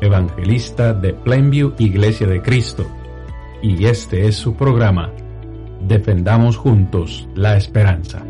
[0.00, 2.86] evangelista de Plainview Iglesia de Cristo,
[3.62, 5.12] y este es su programa,
[5.80, 8.24] Defendamos Juntos la Esperanza.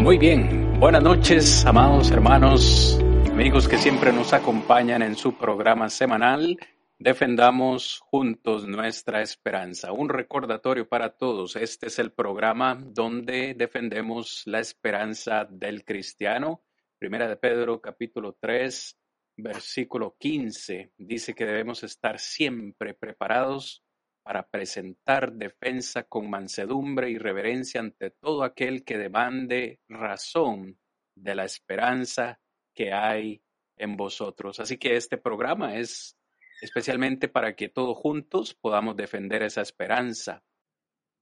[0.00, 2.98] Muy bien, buenas noches, amados hermanos,
[3.30, 6.58] amigos que siempre nos acompañan en su programa semanal
[7.00, 9.92] Defendamos juntos nuestra esperanza.
[9.92, 11.54] Un recordatorio para todos.
[11.54, 16.64] Este es el programa donde defendemos la esperanza del cristiano.
[16.98, 18.98] Primera de Pedro capítulo 3,
[19.36, 20.94] versículo 15.
[20.98, 23.84] Dice que debemos estar siempre preparados
[24.24, 30.80] para presentar defensa con mansedumbre y reverencia ante todo aquel que demande razón
[31.14, 32.40] de la esperanza
[32.74, 33.42] que hay
[33.76, 34.58] en vosotros.
[34.58, 36.16] Así que este programa es
[36.60, 40.42] especialmente para que todos juntos podamos defender esa esperanza.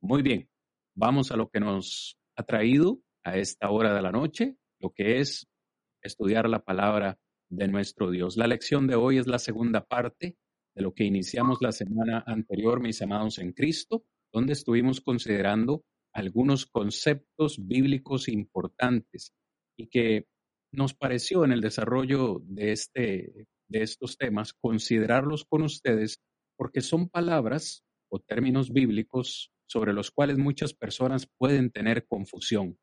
[0.01, 0.49] Muy bien,
[0.95, 5.21] vamos a lo que nos ha traído a esta hora de la noche, lo que
[5.21, 5.47] es
[6.07, 7.19] estudiar la palabra
[7.49, 8.37] de nuestro Dios.
[8.37, 10.37] La lección de hoy es la segunda parte
[10.75, 16.67] de lo que iniciamos la semana anterior, mis amados en Cristo, donde estuvimos considerando algunos
[16.67, 19.33] conceptos bíblicos importantes
[19.77, 20.27] y que
[20.73, 26.23] nos pareció en el desarrollo de este de estos temas, considerarlos con ustedes
[26.57, 32.79] porque son palabras o términos bíblicos sobre los cuales muchas personas pueden tener confusión,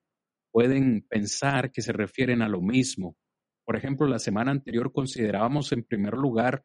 [0.53, 3.17] pueden pensar que se refieren a lo mismo.
[3.65, 6.63] Por ejemplo, la semana anterior considerábamos en primer lugar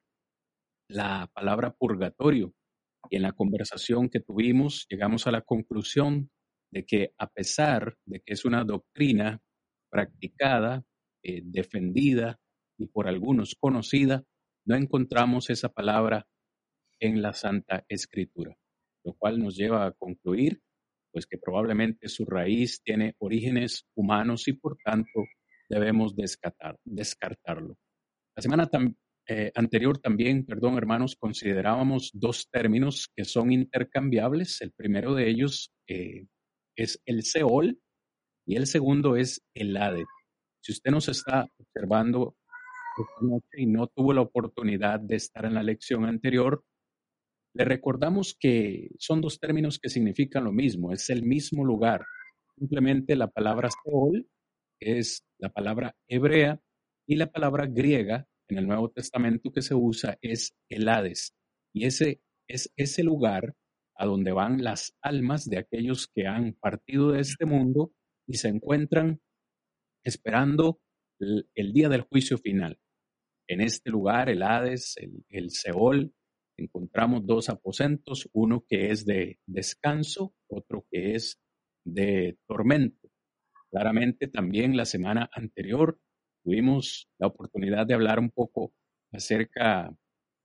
[0.90, 2.52] la palabra purgatorio
[3.10, 6.30] y en la conversación que tuvimos llegamos a la conclusión
[6.70, 9.40] de que a pesar de que es una doctrina
[9.90, 10.84] practicada,
[11.24, 12.38] eh, defendida
[12.78, 14.22] y por algunos conocida,
[14.66, 16.26] no encontramos esa palabra
[17.00, 18.54] en la Santa Escritura,
[19.02, 20.60] lo cual nos lleva a concluir
[21.12, 25.24] pues que probablemente su raíz tiene orígenes humanos y por tanto
[25.68, 27.76] debemos descartar, descartarlo.
[28.36, 28.68] La semana
[29.26, 34.60] eh, anterior también, perdón hermanos, considerábamos dos términos que son intercambiables.
[34.60, 36.26] El primero de ellos eh,
[36.76, 37.78] es el Seol
[38.46, 40.06] y el segundo es el Hades.
[40.60, 42.36] Si usted nos está observando
[43.52, 46.64] y no tuvo la oportunidad de estar en la lección anterior,
[47.58, 52.04] le recordamos que son dos términos que significan lo mismo, es el mismo lugar.
[52.56, 54.28] Simplemente la palabra Seol
[54.80, 56.60] es la palabra hebrea
[57.04, 61.34] y la palabra griega en el Nuevo Testamento que se usa es el Hades.
[61.74, 63.56] Y ese es ese lugar
[63.96, 67.90] a donde van las almas de aquellos que han partido de este mundo
[68.28, 69.20] y se encuentran
[70.04, 70.80] esperando
[71.18, 72.78] el día del juicio final.
[73.48, 74.94] En este lugar, el Hades,
[75.28, 76.14] el, Seol,
[76.58, 81.40] encontramos dos aposentos, uno que es de descanso, otro que es
[81.84, 83.08] de tormento.
[83.70, 85.98] Claramente también la semana anterior
[86.42, 88.72] tuvimos la oportunidad de hablar un poco
[89.12, 89.94] acerca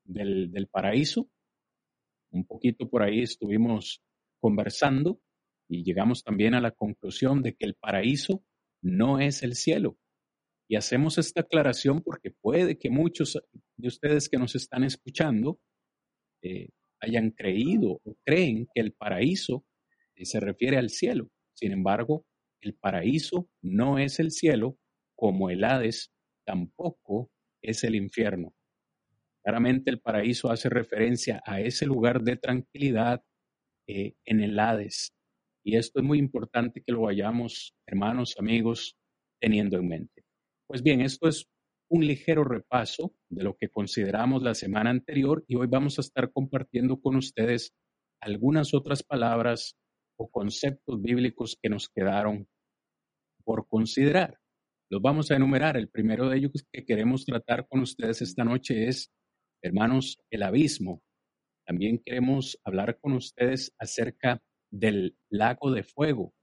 [0.05, 1.29] del, del paraíso.
[2.31, 4.01] Un poquito por ahí estuvimos
[4.39, 5.19] conversando
[5.67, 8.43] y llegamos también a la conclusión de que el paraíso
[8.81, 9.97] no es el cielo,
[10.67, 13.39] y hacemos esta aclaración porque puede que muchos
[13.77, 15.59] de ustedes que nos están escuchando
[16.43, 19.65] eh, hayan creído o creen que el paraíso
[20.15, 21.29] eh, se refiere al cielo.
[21.53, 22.25] Sin embargo,
[22.61, 24.77] el paraíso no es el cielo,
[25.15, 26.11] como el Hades
[26.45, 27.31] tampoco
[27.61, 28.53] es el infierno.
[29.43, 33.23] Claramente el paraíso hace referencia a ese lugar de tranquilidad
[33.87, 35.13] eh, en el Hades.
[35.65, 38.97] Y esto es muy importante que lo vayamos, hermanos, amigos,
[39.39, 40.23] teniendo en mente.
[40.67, 41.45] Pues bien, esto es
[41.93, 46.31] un ligero repaso de lo que consideramos la semana anterior y hoy vamos a estar
[46.31, 47.71] compartiendo con ustedes
[48.19, 49.77] algunas otras palabras
[50.17, 52.47] o conceptos bíblicos que nos quedaron
[53.43, 54.39] por considerar.
[54.89, 55.77] Los vamos a enumerar.
[55.77, 59.11] El primero de ellos que queremos tratar con ustedes esta noche es,
[59.61, 61.03] hermanos, el abismo.
[61.63, 64.41] También queremos hablar con ustedes acerca
[64.71, 66.33] del lago de fuego.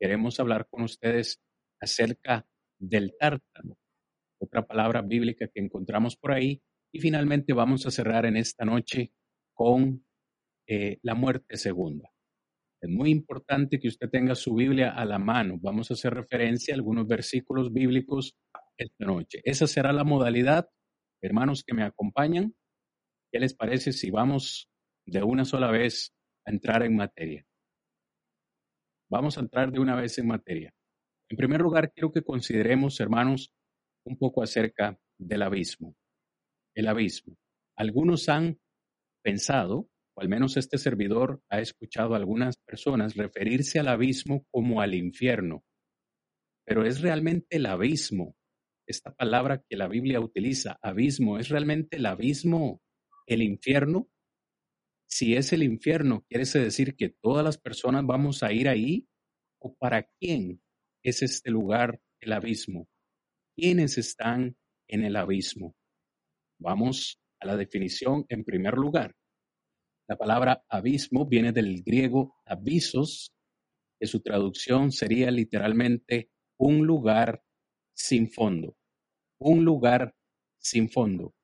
[0.00, 1.40] Queremos hablar con ustedes
[1.80, 2.44] acerca
[2.80, 3.76] del tártaro,
[4.40, 6.62] otra palabra bíblica que encontramos por ahí.
[6.92, 9.12] Y finalmente vamos a cerrar en esta noche
[9.54, 10.04] con
[10.66, 12.10] eh, la muerte segunda.
[12.82, 15.58] Es muy importante que usted tenga su Biblia a la mano.
[15.60, 18.34] Vamos a hacer referencia a algunos versículos bíblicos
[18.78, 19.40] esta noche.
[19.44, 20.68] Esa será la modalidad,
[21.20, 22.54] hermanos que me acompañan.
[23.30, 24.70] ¿Qué les parece si vamos
[25.06, 26.14] de una sola vez
[26.46, 27.44] a entrar en materia?
[29.10, 30.72] Vamos a entrar de una vez en materia.
[31.28, 33.52] En primer lugar, quiero que consideremos, hermanos,
[34.04, 35.94] un poco acerca del abismo.
[36.74, 37.36] El abismo.
[37.76, 38.58] Algunos han
[39.22, 44.80] pensado, o al menos este servidor ha escuchado a algunas personas referirse al abismo como
[44.80, 45.64] al infierno.
[46.64, 48.36] Pero es realmente el abismo,
[48.86, 52.82] esta palabra que la Biblia utiliza, abismo, ¿es realmente el abismo
[53.26, 54.08] el infierno?
[55.08, 59.08] Si es el infierno, ¿quiere decir que todas las personas vamos a ir ahí?
[59.60, 60.62] ¿O para quién
[61.02, 62.88] es este lugar el abismo?
[63.60, 64.56] ¿Quiénes están
[64.88, 65.76] en el abismo?
[66.58, 69.14] Vamos a la definición en primer lugar.
[70.08, 73.34] La palabra abismo viene del griego abisos,
[74.00, 77.42] que su traducción sería literalmente un lugar
[77.94, 78.78] sin fondo.
[79.38, 80.14] Un lugar
[80.58, 81.34] sin fondo.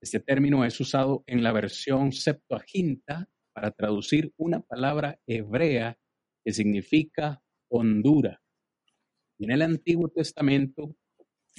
[0.00, 5.98] Este término es usado en la versión Septuaginta para traducir una palabra hebrea
[6.42, 8.40] que significa hondura.
[9.38, 10.96] En el Antiguo Testamento,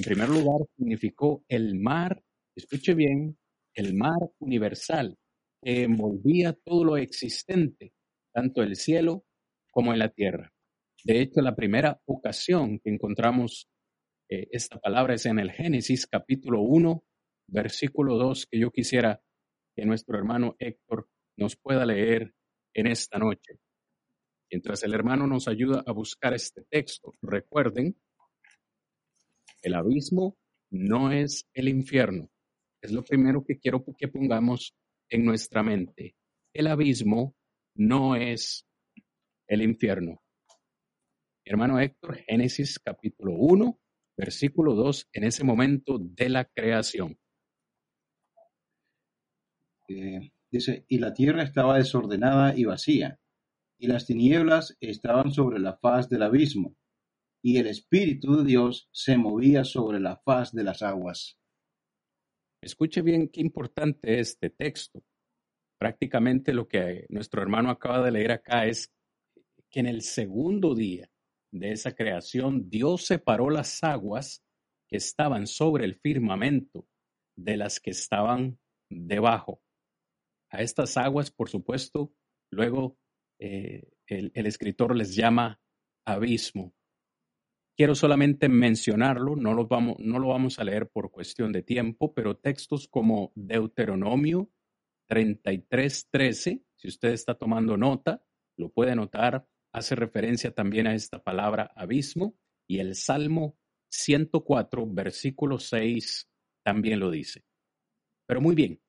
[0.01, 2.23] en primer lugar, significó el mar,
[2.55, 3.37] escuche bien,
[3.75, 5.15] el mar universal,
[5.61, 7.93] que envolvía todo lo existente,
[8.33, 9.25] tanto el cielo
[9.71, 10.51] como en la tierra.
[11.03, 13.69] De hecho, la primera ocasión que encontramos
[14.27, 17.03] eh, esta palabra es en el Génesis capítulo 1,
[17.49, 19.21] versículo 2, que yo quisiera
[19.75, 22.33] que nuestro hermano Héctor nos pueda leer
[22.73, 23.59] en esta noche.
[24.49, 27.95] Mientras el hermano nos ayuda a buscar este texto, recuerden,
[29.61, 30.37] el abismo
[30.71, 32.29] no es el infierno.
[32.81, 34.75] Es lo primero que quiero que pongamos
[35.09, 36.15] en nuestra mente.
[36.53, 37.35] El abismo
[37.75, 38.65] no es
[39.47, 40.21] el infierno.
[41.43, 43.79] hermano Héctor, Génesis capítulo 1,
[44.15, 47.17] versículo 2, en ese momento de la creación.
[49.89, 53.19] Eh, dice, y la tierra estaba desordenada y vacía,
[53.77, 56.77] y las tinieblas estaban sobre la faz del abismo,
[57.41, 61.37] y el Espíritu de Dios se movía sobre la faz de las aguas.
[62.61, 65.03] Escuche bien qué importante es este texto.
[65.79, 68.93] Prácticamente lo que nuestro hermano acaba de leer acá es
[69.69, 71.09] que en el segundo día
[71.51, 74.43] de esa creación, Dios separó las aguas
[74.87, 76.87] que estaban sobre el firmamento
[77.35, 78.59] de las que estaban
[78.89, 79.61] debajo.
[80.51, 82.13] A estas aguas, por supuesto,
[82.51, 82.97] luego
[83.39, 85.59] eh, el, el escritor les llama
[86.05, 86.73] abismo.
[87.81, 93.31] Quiero solamente mencionarlo, no lo, vamos, a leer por cuestión de tiempo, pero textos como
[93.33, 94.51] Deuteronomio
[95.09, 98.23] 33.13, si usted está tomando nota,
[98.55, 102.37] lo puede notar, hace referencia también a esta palabra abismo,
[102.67, 103.57] y el Salmo
[103.89, 106.29] 104, versículo 6,
[106.63, 107.45] también lo dice.
[108.27, 108.79] Pero muy bien,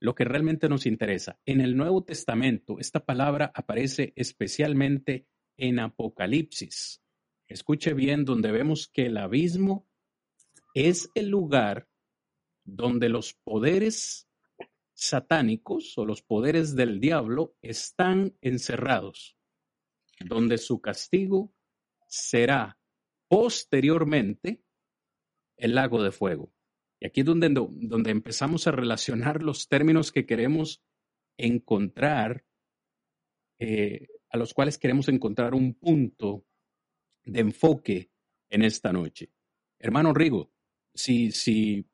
[0.00, 7.05] lo que realmente nos interesa, en el Nuevo Testamento esta palabra aparece especialmente en Apocalipsis.
[7.48, 9.86] Escuche bien, donde vemos que el abismo
[10.74, 11.88] es el lugar
[12.64, 14.28] donde los poderes
[14.94, 19.36] satánicos o los poderes del diablo están encerrados,
[20.18, 21.52] donde su castigo
[22.08, 22.78] será
[23.28, 24.62] posteriormente
[25.56, 26.52] el lago de fuego.
[26.98, 30.82] Y aquí es donde, donde empezamos a relacionar los términos que queremos
[31.36, 32.44] encontrar,
[33.58, 36.44] eh, a los cuales queremos encontrar un punto
[37.26, 38.10] de enfoque
[38.48, 39.30] en esta noche.
[39.78, 40.50] Hermano Rigo,
[40.94, 41.86] si, si,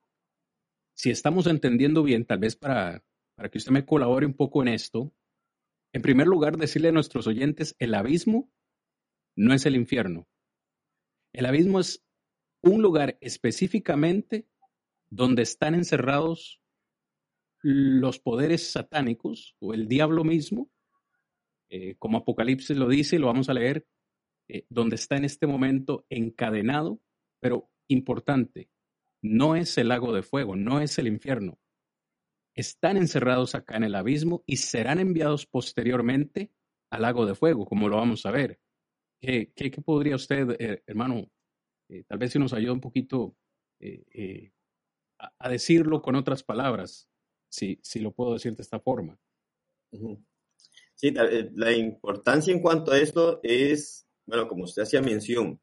[0.95, 4.69] si estamos entendiendo bien, tal vez para, para que usted me colabore un poco en
[4.69, 5.13] esto,
[5.93, 8.51] en primer lugar, decirle a nuestros oyentes, el abismo
[9.37, 10.29] no es el infierno.
[11.33, 12.05] El abismo es
[12.63, 14.47] un lugar específicamente
[15.11, 16.63] donde están encerrados
[17.63, 20.71] los poderes satánicos o el diablo mismo,
[21.71, 23.87] eh, como Apocalipsis lo dice, lo vamos a leer,
[24.55, 27.01] eh, donde está en este momento encadenado,
[27.41, 28.69] pero importante,
[29.23, 31.59] no es el lago de fuego, no es el infierno.
[32.55, 36.53] Están encerrados acá en el abismo y serán enviados posteriormente
[36.91, 38.61] al lago de fuego, como lo vamos a ver.
[39.23, 41.31] ¿Qué, qué, podría usted, eh, hermano,
[41.89, 43.35] eh, tal vez si nos ayuda un poquito
[45.19, 47.09] a, decirlo con otras palabras,
[47.49, 49.19] si, si lo puedo decir de esta forma?
[50.95, 55.61] Sí, la importancia en cuanto a esto es bueno, como usted hacía mención,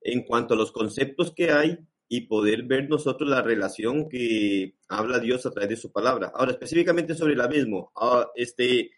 [0.00, 5.18] en cuanto a los conceptos que hay y poder ver nosotros la relación que habla
[5.18, 6.30] Dios a través de su palabra.
[6.34, 8.90] Ahora, específicamente sobre el abismo, ah, este,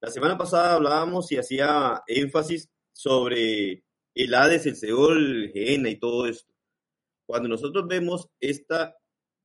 [0.00, 6.26] la semana pasada hablábamos y hacía énfasis sobre el Hades, el Seol, Gehenna y todo
[6.26, 6.52] esto.
[7.26, 8.96] cuando nosotros vemos esta,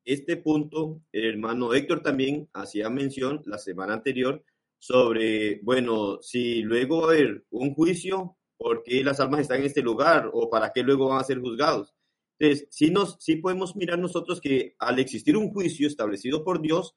[0.06, 4.44] este punto, el hermano Héctor también hacía mención la semana anterior
[4.80, 9.82] sobre, bueno, si luego va haber un juicio, ¿por qué las almas están en este
[9.82, 10.30] lugar?
[10.34, 11.94] ¿O para qué luego van a ser juzgados?
[12.38, 16.96] Entonces, sí, nos, sí podemos mirar nosotros que al existir un juicio establecido por Dios,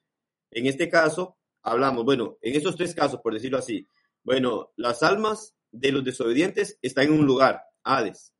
[0.50, 3.88] en este caso, hablamos, bueno, en esos tres casos, por decirlo así,
[4.24, 8.34] bueno, las almas de los desobedientes están en un lugar, Hades.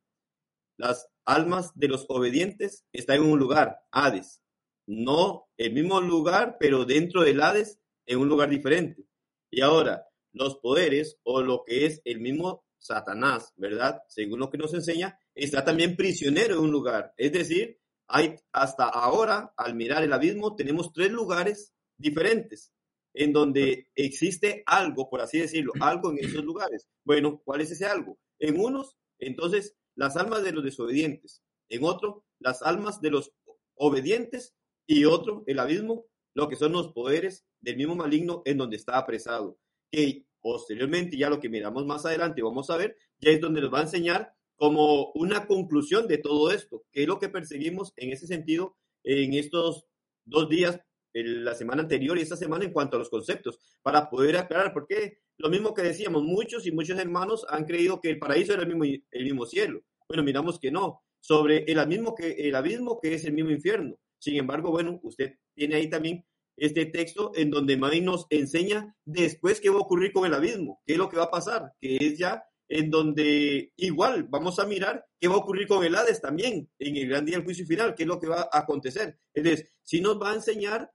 [0.77, 4.41] Las almas de los obedientes están en un lugar, Hades.
[4.87, 9.05] No el mismo lugar, pero dentro del Hades, en un lugar diferente.
[9.49, 14.01] Y ahora, los poderes o lo que es el mismo Satanás, ¿verdad?
[14.07, 17.13] Según lo que nos enseña, está también prisionero en un lugar.
[17.17, 22.71] Es decir, hay hasta ahora, al mirar el abismo, tenemos tres lugares diferentes
[23.13, 26.87] en donde existe algo, por así decirlo, algo en esos lugares.
[27.03, 28.17] Bueno, ¿cuál es ese algo?
[28.39, 31.43] En unos, entonces, las almas de los desobedientes.
[31.69, 33.31] En otro, las almas de los
[33.75, 34.55] obedientes.
[34.87, 38.97] Y otro, el abismo, lo que son los poderes del mismo maligno en donde está
[38.97, 39.57] apresado.
[39.91, 43.73] Que posteriormente, ya lo que miramos más adelante, vamos a ver, ya es donde nos
[43.73, 48.11] va a enseñar como una conclusión de todo esto, que es lo que perseguimos en
[48.11, 49.85] ese sentido en estos
[50.25, 50.79] dos días,
[51.13, 55.19] la semana anterior y esta semana en cuanto a los conceptos, para poder aclarar, porque
[55.37, 58.67] lo mismo que decíamos, muchos y muchos hermanos han creído que el paraíso era el
[58.67, 59.81] mismo, el mismo cielo.
[60.07, 63.95] Bueno, miramos que no, sobre el abismo, que, el abismo que es el mismo infierno.
[64.19, 66.25] Sin embargo, bueno, usted tiene ahí también
[66.59, 70.81] este texto en donde May nos enseña después qué va a ocurrir con el abismo,
[70.85, 74.65] qué es lo que va a pasar, que es ya en donde igual vamos a
[74.65, 77.65] mirar qué va a ocurrir con el Hades también en el gran día del juicio
[77.65, 79.19] final, qué es lo que va a acontecer.
[79.33, 80.91] Es decir, si nos va a enseñar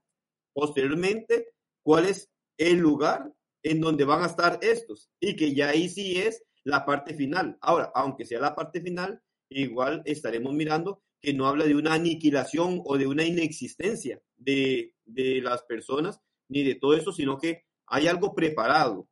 [0.53, 1.53] posteriormente
[1.83, 6.17] cuál es el lugar en donde van a estar estos y que ya ahí sí
[6.17, 7.57] es la parte final.
[7.61, 12.81] Ahora, aunque sea la parte final, igual estaremos mirando que no habla de una aniquilación
[12.85, 14.93] o de una inexistencia de,
[15.41, 19.09] las personas ni de todo eso, sino que hay algo preparado,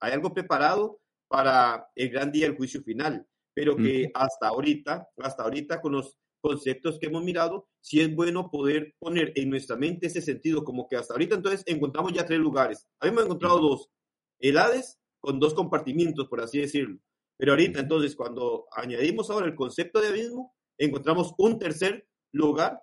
[0.00, 5.42] hay algo preparado para el gran día del juicio final, pero que hasta ahorita, hasta
[5.42, 10.06] ahorita con los conceptos que hemos mirado, sí es bueno poder poner en nuestra mente
[10.06, 12.86] ese sentido, como que hasta ahorita entonces encontramos ya tres lugares.
[13.00, 13.90] Habíamos encontrado dos,
[14.38, 17.00] el Hades con dos compartimientos, por así decirlo.
[17.36, 22.80] Pero ahorita entonces cuando añadimos ahora el concepto de abismo, encontramos un tercer lugar.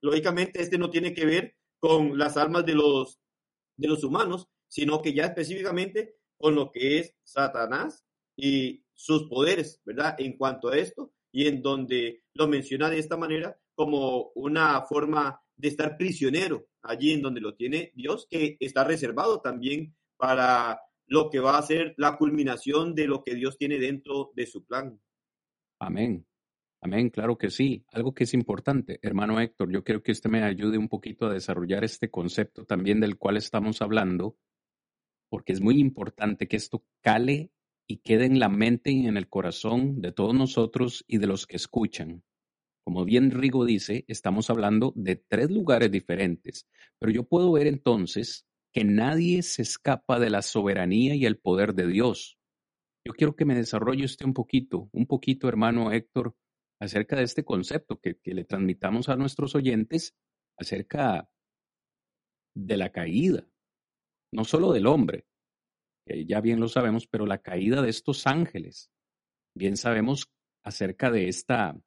[0.00, 3.20] Lógicamente este no tiene que ver con las almas de los,
[3.76, 8.04] de los humanos, sino que ya específicamente con lo que es Satanás
[8.36, 10.14] y sus poderes, ¿verdad?
[10.18, 15.40] En cuanto a esto, y en donde lo menciona de esta manera como una forma
[15.56, 21.30] de estar prisionero allí en donde lo tiene Dios, que está reservado también para lo
[21.30, 25.00] que va a ser la culminación de lo que Dios tiene dentro de su plan.
[25.78, 26.26] Amén.
[26.84, 27.84] Amén, claro que sí.
[27.92, 31.32] Algo que es importante, hermano Héctor, yo creo que usted me ayude un poquito a
[31.32, 34.36] desarrollar este concepto también del cual estamos hablando,
[35.30, 37.52] porque es muy importante que esto cale
[37.86, 41.46] y quede en la mente y en el corazón de todos nosotros y de los
[41.46, 42.24] que escuchan.
[42.84, 48.44] Como bien Rigo dice, estamos hablando de tres lugares diferentes, pero yo puedo ver entonces
[48.72, 52.40] que nadie se escapa de la soberanía y el poder de Dios.
[53.04, 56.34] Yo quiero que me desarrolle usted un poquito, un poquito, hermano Héctor,
[56.82, 60.16] acerca de este concepto que, que le transmitamos a nuestros oyentes
[60.58, 61.28] acerca
[62.56, 63.46] de la caída,
[64.32, 65.24] no solo del hombre,
[66.04, 68.90] que ya bien lo sabemos, pero la caída de estos ángeles.
[69.54, 70.32] Bien sabemos
[70.64, 71.80] acerca de esta,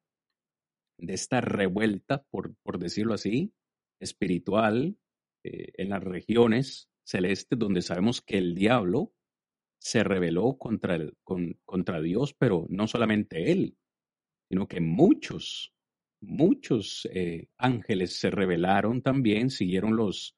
[0.97, 3.53] de esta revuelta, por, por decirlo así,
[3.99, 4.97] espiritual
[5.43, 9.11] eh, en las regiones celestes donde sabemos que el diablo
[9.77, 11.17] se rebeló contra, el,
[11.65, 13.77] contra Dios, pero no solamente él,
[14.49, 15.73] sino que muchos,
[16.21, 20.35] muchos eh, ángeles se rebelaron también, siguieron los,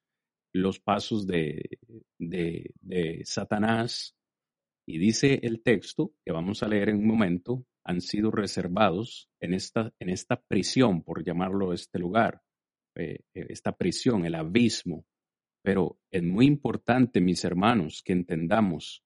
[0.53, 1.79] los pasos de,
[2.17, 4.15] de, Satanás.
[4.87, 9.53] Y dice el texto, que vamos a leer en un momento, han sido reservados en
[9.53, 12.41] esta, en esta prisión, por llamarlo este lugar,
[12.95, 15.05] eh, esta prisión, el abismo.
[15.61, 19.03] Pero es muy importante, mis hermanos, que entendamos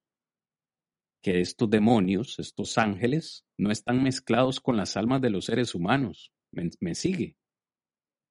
[1.22, 6.32] que estos demonios, estos ángeles, no están mezclados con las almas de los seres humanos.
[6.52, 7.38] me sigue?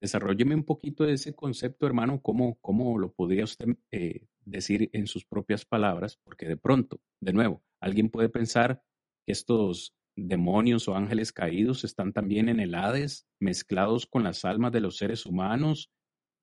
[0.00, 5.06] Desarrolleme un poquito de ese concepto, hermano, cómo, cómo lo podría usted eh, decir en
[5.06, 8.82] sus propias palabras, porque de pronto, de nuevo, alguien puede pensar
[9.26, 14.72] que estos demonios o ángeles caídos están también en el Hades, mezclados con las almas
[14.72, 15.90] de los seres humanos.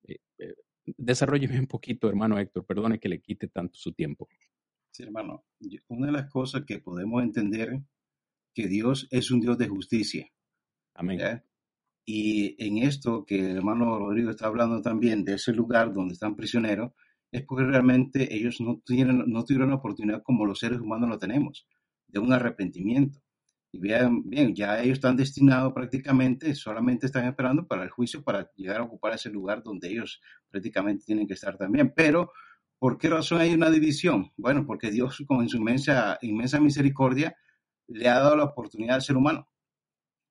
[0.06, 0.54] Eh, eh,
[0.96, 4.28] desarrolleme un poquito, hermano Héctor, perdone que le quite tanto su tiempo.
[4.98, 5.44] Sí, hermano,
[5.86, 7.80] una de las cosas que podemos entender
[8.52, 10.26] que Dios es un Dios de justicia.
[10.92, 11.40] Amén
[12.04, 16.34] Y en esto que el hermano Rodrigo está hablando también de ese lugar donde están
[16.34, 16.94] prisioneros,
[17.30, 21.18] es porque realmente ellos no tuvieron, no tuvieron la oportunidad como los seres humanos lo
[21.20, 21.68] tenemos,
[22.08, 23.20] de un arrepentimiento.
[23.70, 28.50] Y bien, bien, ya ellos están destinados prácticamente, solamente están esperando para el juicio para
[28.56, 31.92] llegar a ocupar ese lugar donde ellos prácticamente tienen que estar también.
[31.94, 32.32] Pero,
[32.78, 34.32] ¿por qué razón hay una división?
[34.36, 37.36] Bueno, porque Dios, con su inmensa, inmensa misericordia,
[37.88, 39.48] le ha dado la oportunidad al ser humano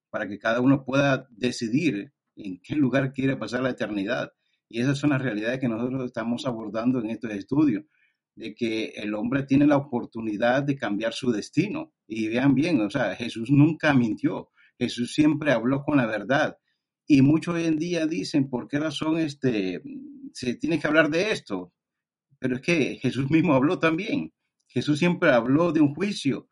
[0.10, 4.32] para que cada uno pueda decidir en qué lugar quiere pasar la eternidad.
[4.70, 7.86] Y esas son las realidades que nosotros estamos abordando en estos estudios,
[8.36, 11.94] de que el hombre tiene la oportunidad de cambiar su destino.
[12.08, 16.58] Y vean bien, o sea, Jesús nunca mintió, Jesús siempre habló con la verdad.
[17.08, 19.82] Y muchos hoy en día dicen, ¿por qué razón este,
[20.34, 21.74] se tiene que hablar de esto?
[22.40, 24.34] Pero es que Jesús mismo habló también.
[24.68, 26.50] Jesús siempre habló de un juicio.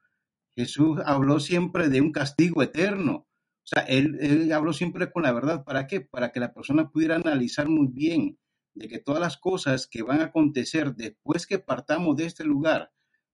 [0.55, 3.27] Jesús habló siempre de un castigo eterno.
[3.65, 5.63] O sea, él, habló siempre con la verdad.
[5.63, 6.01] ¿Para qué?
[6.01, 8.37] Para que la persona pudiera analizar muy bien
[8.73, 12.91] de que todas las cosas que van a acontecer después que partamos de este lugar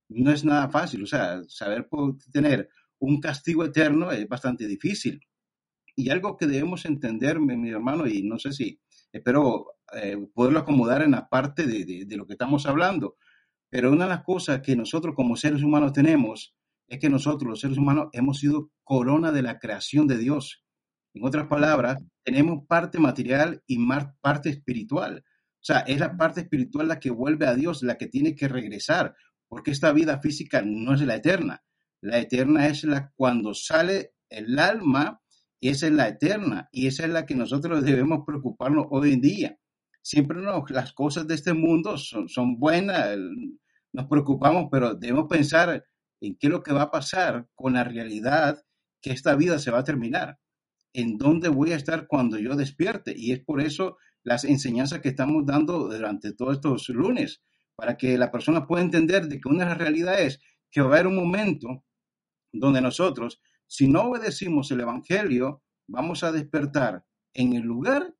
[0.07, 1.03] no es nada fácil.
[1.03, 1.87] O sea, saber
[2.31, 5.19] tener un castigo eterno es bastante difícil.
[5.95, 8.79] Y algo que debemos entender, mi, hermano, y no sé si
[9.11, 13.15] espero eh, poderlo acomodar en la parte de, de lo que estamos hablando,
[13.69, 16.55] pero una de las cosas que nosotros como seres humanos tenemos
[16.87, 20.65] es que nosotros, los seres humanos, hemos sido corona de la creación de Dios.
[21.13, 23.77] En otras palabras, tenemos parte material y
[24.21, 25.23] parte espiritual.
[25.25, 28.49] O sea, es la parte espiritual la que vuelve a Dios, la que tiene que
[28.49, 29.15] regresar,
[29.47, 31.63] porque esta vida física no es la eterna.
[32.01, 35.21] La eterna es la cuando sale el alma,
[35.61, 39.59] esa es la eterna y esa es la que nosotros debemos preocuparnos hoy en día.
[40.01, 43.17] Siempre no, las cosas de este mundo son, son buenas,
[43.93, 45.85] nos preocupamos, pero debemos pensar
[46.21, 48.63] en qué es lo que va a pasar con la realidad
[49.01, 50.39] que esta vida se va a terminar,
[50.93, 53.13] en dónde voy a estar cuando yo despierte.
[53.15, 57.41] Y es por eso las enseñanzas que estamos dando durante todos estos lunes,
[57.75, 61.07] para que la persona pueda entender de que una realidades es que va a haber
[61.07, 61.83] un momento
[62.51, 68.13] donde nosotros, si no obedecimos el Evangelio, vamos a despertar en el lugar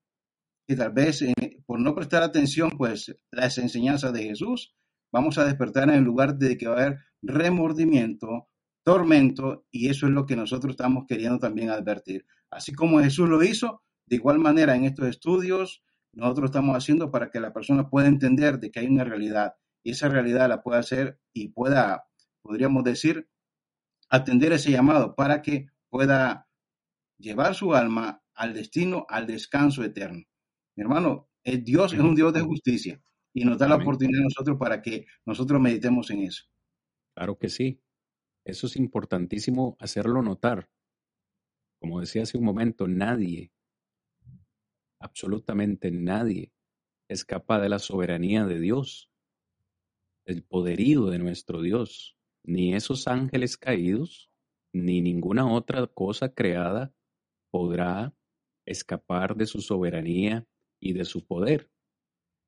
[0.76, 1.34] tal vez eh,
[1.66, 4.76] por no prestar atención, pues las enseñanzas de Jesús,
[5.12, 8.50] vamos a despertar en el lugar de que va a haber remordimiento,
[8.84, 12.26] tormento, y eso es lo que nosotros estamos queriendo también advertir.
[12.50, 17.30] Así como Jesús lo hizo, de igual manera en estos estudios, nosotros estamos haciendo para
[17.30, 19.54] que la persona pueda entender de que hay una realidad
[19.84, 22.04] y esa realidad la pueda hacer y pueda,
[22.42, 23.30] podríamos decir,
[24.10, 26.50] atender ese llamado para que pueda
[27.18, 30.24] llevar su alma al destino, al descanso eterno.
[30.76, 33.02] Mi hermano, el Dios es un Dios de justicia
[33.34, 36.46] y nos da la oportunidad a nosotros para que nosotros meditemos en eso.
[37.16, 37.82] Claro que sí.
[38.46, 40.70] Eso es importantísimo hacerlo notar.
[41.80, 43.52] Como decía hace un momento, nadie,
[45.00, 46.52] absolutamente nadie,
[47.08, 49.12] escapa de la soberanía de Dios,
[50.26, 52.18] del poderío de nuestro Dios.
[52.44, 54.32] Ni esos ángeles caídos,
[54.74, 56.94] ni ninguna otra cosa creada
[57.52, 58.16] podrá
[58.66, 60.48] escapar de su soberanía
[60.82, 61.70] y de su poder.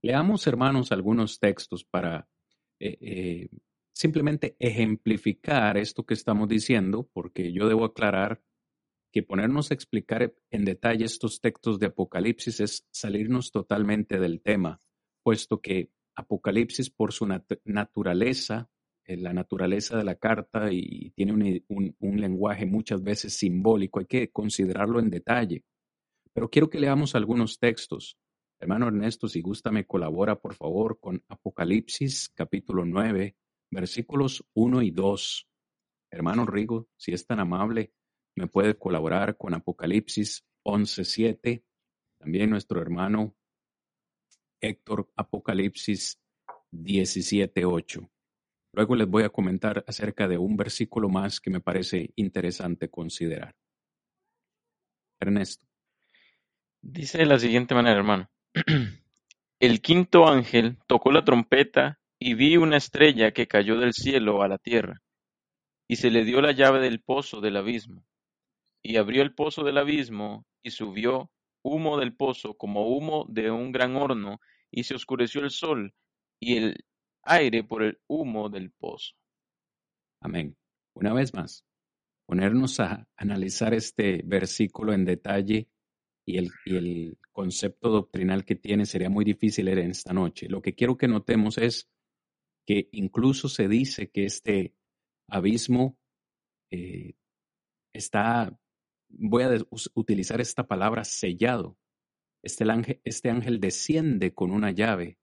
[0.02, 2.28] Leamos, hermanos, algunos textos para
[2.80, 3.50] eh, eh,
[3.94, 8.42] simplemente ejemplificar esto que estamos diciendo, porque yo debo aclarar
[9.14, 14.82] que ponernos a explicar en detalle estos textos de Apocalipsis es salirnos totalmente del tema,
[15.22, 17.28] puesto que Apocalipsis por su
[17.64, 18.70] naturaleza,
[19.06, 24.32] eh, la naturaleza de la carta y tiene un lenguaje muchas veces simbólico, hay que
[24.32, 25.64] considerarlo en detalle.
[26.34, 28.18] Pero quiero que leamos algunos textos.
[28.60, 33.36] Hermano Ernesto, si gusta, me colabora por favor con Apocalipsis capítulo 9,
[33.72, 35.48] versículos 1 y 2.
[36.12, 37.94] Hermano Rigo, si es tan amable,
[38.36, 41.64] me puede colaborar con Apocalipsis 11, 7.
[42.20, 43.36] También nuestro hermano
[44.62, 46.22] Héctor, Apocalipsis
[46.72, 48.10] 17, 8.
[48.74, 53.56] Luego les voy a comentar acerca de un versículo más que me parece interesante considerar.
[55.20, 55.68] Ernesto.
[56.82, 58.33] Dice de la siguiente manera, hermano.
[59.60, 64.48] El quinto ángel tocó la trompeta y vi una estrella que cayó del cielo a
[64.48, 65.02] la tierra,
[65.88, 68.06] y se le dio la llave del pozo del abismo.
[68.84, 71.32] Y abrió el pozo del abismo, y subió
[71.64, 74.40] humo del pozo como humo de un gran horno,
[74.70, 75.94] y se oscureció el sol
[76.40, 76.86] y el
[77.24, 79.14] aire por el humo del pozo.
[80.22, 80.56] Amén.
[80.94, 81.66] Una vez más,
[82.26, 85.68] ponernos a analizar este versículo en detalle
[86.26, 90.48] y el, el concepto doctrinal que tiene sería muy difícil en esta noche.
[90.50, 91.90] Lo que quiero que notemos es
[92.66, 94.74] que incluso se dice que este
[95.28, 95.98] abismo
[96.72, 97.16] eh,
[97.94, 98.58] está
[99.16, 99.50] voy a
[99.94, 101.78] utilizar esta palabra sellado.
[102.42, 105.20] Este ángel, este ángel desciende con una llave.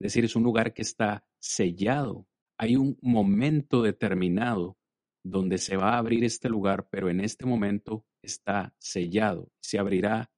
[0.00, 2.26] Es decir, es un lugar que está sellado.
[2.58, 4.76] Hay un momento determinado
[5.24, 9.50] donde se va a abrir este lugar, pero en este momento está sellado.
[9.60, 10.30] Se abrirá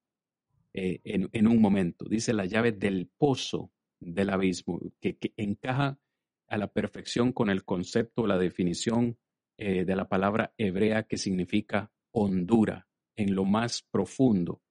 [0.73, 2.07] eh, en, un momento.
[2.09, 5.99] Dice la llave del pozo del abismo, que, encaja
[6.49, 9.19] a la perfección con el concepto, la definición
[9.59, 14.63] eh, de la palabra hebrea que significa hondura, en lo más profundo.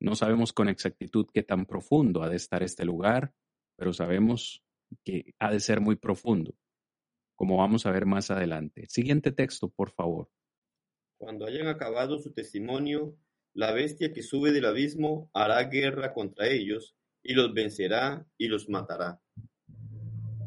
[0.00, 3.32] No sabemos con exactitud qué tan profundo ha de estar este lugar,
[3.76, 4.62] pero sabemos
[5.04, 6.54] que ha de ser muy profundo
[7.36, 8.86] como vamos a ver más adelante.
[8.88, 10.28] Siguiente texto, por favor.
[11.18, 13.16] Cuando hayan acabado su testimonio,
[13.54, 18.68] la bestia que sube del abismo hará guerra contra ellos y los vencerá y los
[18.68, 19.20] matará.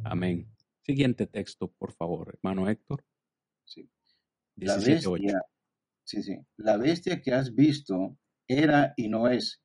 [0.04, 0.48] Amén.
[0.84, 3.04] Siguiente texto, por favor, hermano Héctor.
[3.66, 3.90] Sí.
[4.56, 5.42] La bestia,
[6.04, 6.38] sí, sí.
[6.58, 9.62] La bestia que has visto era y no es,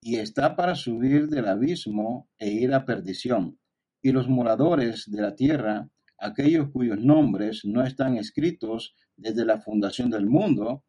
[0.00, 3.58] y está para subir del abismo e ir a perdición.
[4.02, 5.88] Y los moradores de la tierra
[6.20, 10.84] aquellos cuyos nombres no están escritos desde la fundación del mundo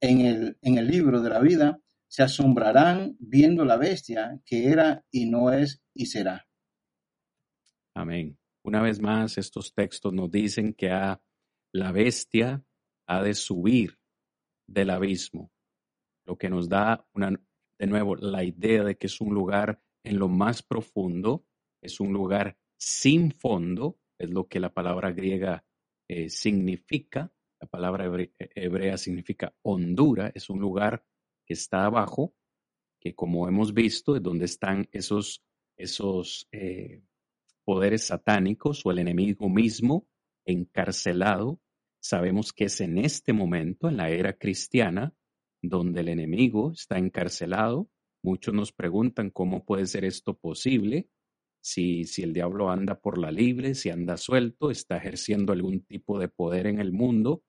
[0.00, 5.04] en el, en el libro de la vida, se asombrarán viendo la bestia que era
[5.10, 6.46] y no es y será.
[7.94, 8.38] Amén.
[8.62, 11.20] Una vez más, estos textos nos dicen que a
[11.72, 12.64] la bestia
[13.06, 13.98] ha de subir
[14.66, 15.52] del abismo,
[16.24, 17.30] lo que nos da una,
[17.78, 21.44] de nuevo la idea de que es un lugar en lo más profundo,
[21.82, 25.64] es un lugar sin fondo, es lo que la palabra griega
[26.08, 27.32] eh, significa.
[27.60, 28.06] La palabra
[28.54, 31.04] hebrea significa hondura, es un lugar
[31.46, 32.34] que está abajo,
[33.00, 35.42] que como hemos visto es donde están esos,
[35.76, 37.02] esos eh,
[37.64, 40.06] poderes satánicos o el enemigo mismo
[40.44, 41.60] encarcelado.
[42.00, 45.14] Sabemos que es en este momento, en la era cristiana,
[45.62, 47.88] donde el enemigo está encarcelado.
[48.22, 51.08] Muchos nos preguntan cómo puede ser esto posible
[51.64, 56.28] si, el diablo anda por la libre, si anda suelto, está ejerciendo algún tipo de
[56.28, 57.42] poder en el mundo.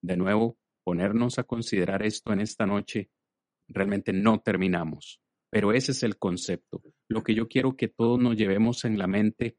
[0.00, 3.10] De nuevo, ponernos a considerar esto en esta noche,
[3.66, 5.20] realmente no terminamos.
[5.50, 6.80] Pero ese es el concepto.
[7.08, 9.58] Lo que yo quiero que todos nos llevemos en la mente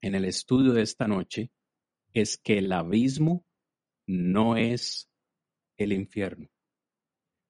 [0.00, 1.50] en el estudio de esta noche
[2.14, 3.44] es que el abismo
[4.06, 5.10] no es
[5.76, 6.48] el infierno.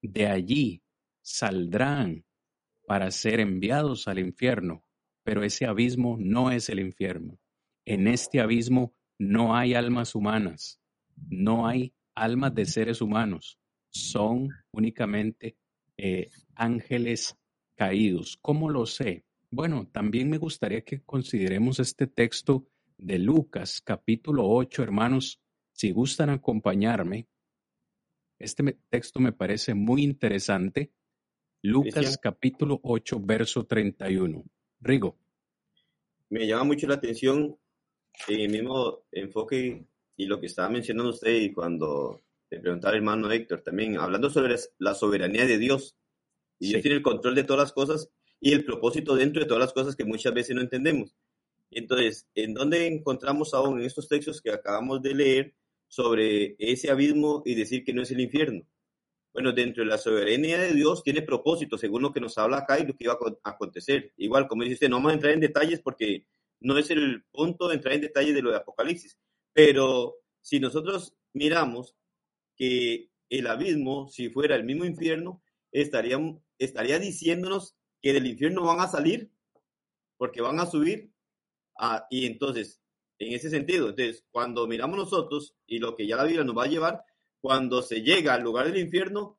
[0.03, 0.83] De allí
[1.23, 2.25] saldrán
[2.85, 4.88] para ser enviados al infierno
[5.29, 7.38] pero ese abismo no es el infierno.
[7.85, 10.81] En este abismo no hay almas humanas,
[11.29, 13.59] no hay almas de seres humanos,
[13.91, 15.59] son únicamente
[15.99, 17.37] eh, ángeles
[17.77, 18.38] caídos.
[18.41, 19.27] ¿Cómo lo sé?
[19.51, 26.31] Bueno, también me gustaría que consideremos este texto de Lucas, capítulo 8, hermanos, si gustan
[26.31, 27.29] acompañarme.
[28.38, 30.91] Este texto me parece muy interesante.
[31.61, 34.43] Lucas capítulo 8, verso 31.
[34.81, 35.17] Rigo.
[36.31, 37.57] Me llama mucho la atención
[38.29, 39.85] el mismo enfoque
[40.17, 44.31] y lo que estaba mencionando usted y cuando le preguntaba al hermano Héctor también, hablando
[44.31, 45.97] sobre la soberanía de Dios.
[46.59, 48.11] Y Dios tiene el control de todas las cosas
[48.41, 51.14] y el propósito dentro de todas las cosas que muchas veces no entendemos.
[51.71, 55.55] Entonces, ¿en dónde encontramos aún en estos textos que acabamos de leer
[55.87, 58.62] sobre ese abismo y decir que no es el infierno?
[59.38, 62.81] Bueno, dentro de la soberanía de Dios tiene propósito, según lo que nos habla acá
[62.81, 64.12] y lo que iba a acontecer.
[64.16, 66.27] Igual, como dice usted, no vamos a entrar en detalles porque
[66.59, 69.16] no es el punto de entrar en detalles de lo de Apocalipsis.
[69.53, 71.94] Pero si nosotros miramos
[72.57, 76.18] que el abismo, si fuera el mismo infierno, estaría,
[76.59, 79.31] estaría diciéndonos que del infierno van a salir
[80.16, 81.12] porque van a subir.
[81.79, 82.83] Ah, y entonces,
[83.20, 86.64] en ese sentido, entonces, cuando miramos nosotros y lo que ya la Biblia nos va
[86.64, 87.05] a llevar,
[87.40, 89.38] cuando se llega al lugar del infierno,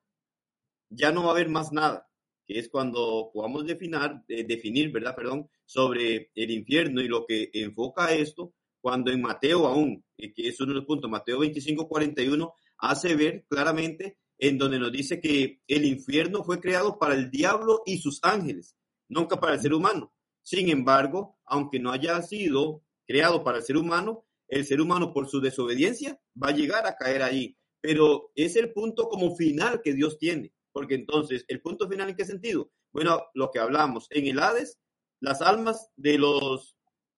[0.90, 2.10] ya no va a haber más nada,
[2.46, 5.16] que es cuando podamos definir, eh, definir, ¿verdad?
[5.16, 10.60] Perdón, sobre el infierno y lo que enfoca esto, cuando en Mateo aún, que es
[10.60, 15.62] uno de los puntos, Mateo 25, 41, hace ver claramente en donde nos dice que
[15.68, 18.76] el infierno fue creado para el diablo y sus ángeles,
[19.10, 20.14] nunca para el ser humano.
[20.42, 25.28] Sin embargo, aunque no haya sido creado para el ser humano, el ser humano por
[25.28, 29.94] su desobediencia va a llegar a caer ahí pero es el punto como final que
[29.94, 32.72] Dios tiene, porque entonces, ¿el punto final en qué sentido?
[32.92, 34.80] Bueno, lo que hablamos, en el Hades,
[35.20, 36.76] las almas de los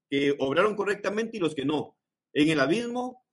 [0.09, 1.97] que obraron correctamente y los que no.
[2.33, 3.23] En el abismo,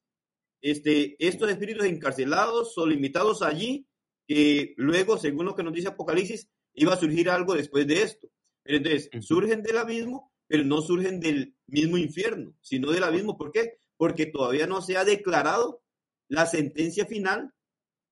[0.61, 3.87] este, estos espíritus encarcelados o limitados allí,
[4.27, 8.29] que luego, según lo que nos dice Apocalipsis, iba a surgir algo después de esto.
[8.63, 13.37] Pero entonces, surgen del abismo, pero no surgen del mismo infierno, sino del abismo.
[13.37, 13.79] ¿Por qué?
[13.97, 15.83] Porque todavía no se ha declarado
[16.29, 17.53] la sentencia final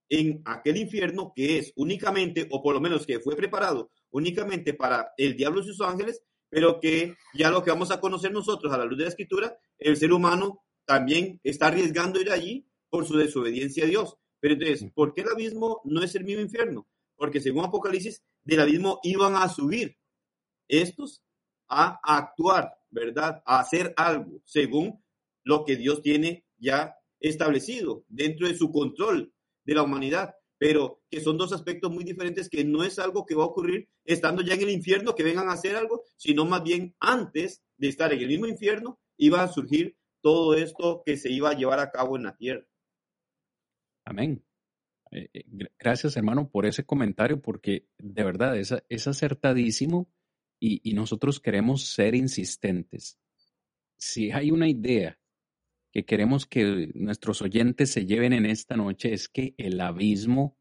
[0.09, 5.13] en aquel infierno que es únicamente, o por lo menos que fue preparado únicamente para
[5.17, 8.79] el diablo y sus ángeles, pero que ya lo que vamos a conocer nosotros a
[8.79, 13.17] la luz de la escritura, el ser humano también está arriesgando ir allí por su
[13.17, 14.17] desobediencia a Dios.
[14.39, 16.87] Pero entonces, ¿por qué el abismo no es el mismo infierno?
[17.17, 19.99] Porque según Apocalipsis, del abismo iban a subir
[20.69, 21.23] estos
[21.69, 23.43] a actuar, ¿verdad?
[23.45, 25.03] A hacer algo según
[25.43, 29.33] lo que Dios tiene ya establecido dentro de su control
[29.65, 33.35] de la humanidad, pero que son dos aspectos muy diferentes que no es algo que
[33.35, 36.63] va a ocurrir estando ya en el infierno, que vengan a hacer algo, sino más
[36.63, 41.31] bien antes de estar en el mismo infierno, iba a surgir todo esto que se
[41.31, 42.67] iba a llevar a cabo en la tierra.
[44.05, 44.45] Amén.
[45.11, 45.45] Eh, eh,
[45.79, 50.09] gracias, hermano, por ese comentario, porque de verdad es, es acertadísimo
[50.59, 53.19] y, y nosotros queremos ser insistentes.
[53.99, 55.19] Si hay una idea
[55.97, 60.59] que queremos que nuestros oyentes se lleven en esta noche es que el abismo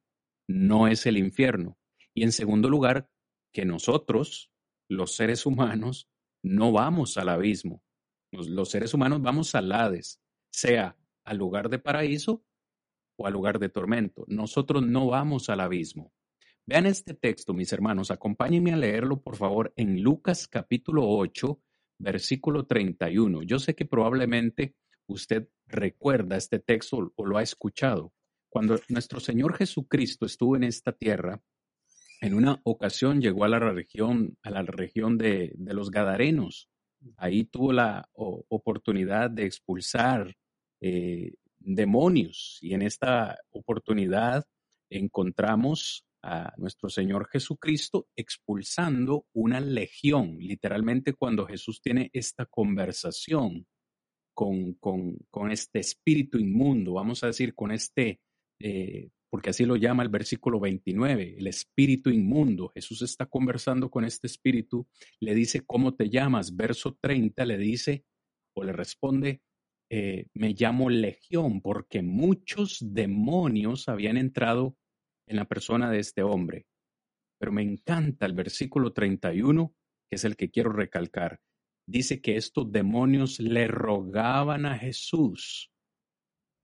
[0.48, 1.78] no es el infierno.
[2.14, 3.10] Y en segundo lugar,
[3.52, 4.50] que nosotros,
[4.88, 6.08] los seres humanos,
[6.42, 7.84] no vamos al abismo.
[8.32, 10.22] Los, seres humanos vamos al Hades,
[10.54, 12.46] sea al lugar de paraíso
[13.20, 14.24] o al lugar de tormento.
[14.30, 16.14] Nosotros no vamos al abismo.
[16.66, 21.62] Vean este texto, mis hermanos, acompáñenme a leerlo, por favor, en Lucas capítulo 8,
[22.00, 23.44] versículo 31.
[23.44, 28.14] Yo sé que probablemente usted recuerda este texto o lo ha escuchado.
[28.50, 31.42] Cuando nuestro Señor Jesucristo estuvo en esta tierra,
[32.22, 36.70] en una ocasión llegó a la región, a la región de, los Gadarenos.
[37.18, 40.36] Ahí tuvo la oportunidad de expulsar
[40.82, 44.46] eh, demonios y en esta oportunidad
[44.90, 53.68] encontramos a nuestro Señor Jesucristo expulsando una legión, literalmente cuando Jesús tiene esta conversación
[54.36, 58.20] con, con, con este espíritu inmundo, vamos a decir, con este,
[58.60, 62.72] eh, porque así lo llama el versículo 29, el espíritu inmundo.
[62.76, 64.88] Jesús está conversando con este espíritu,
[65.22, 66.56] le dice, ¿cómo te llamas?
[66.56, 68.04] Verso 30 le dice,
[68.56, 69.42] o le responde,
[69.90, 74.78] eh, me llamo Legión, porque muchos demonios habían entrado
[75.28, 76.66] en la persona de este hombre.
[77.40, 79.74] Pero me encanta el versículo 31,
[80.10, 81.40] que es el que quiero recalcar
[81.86, 85.72] dice que estos demonios le rogaban a Jesús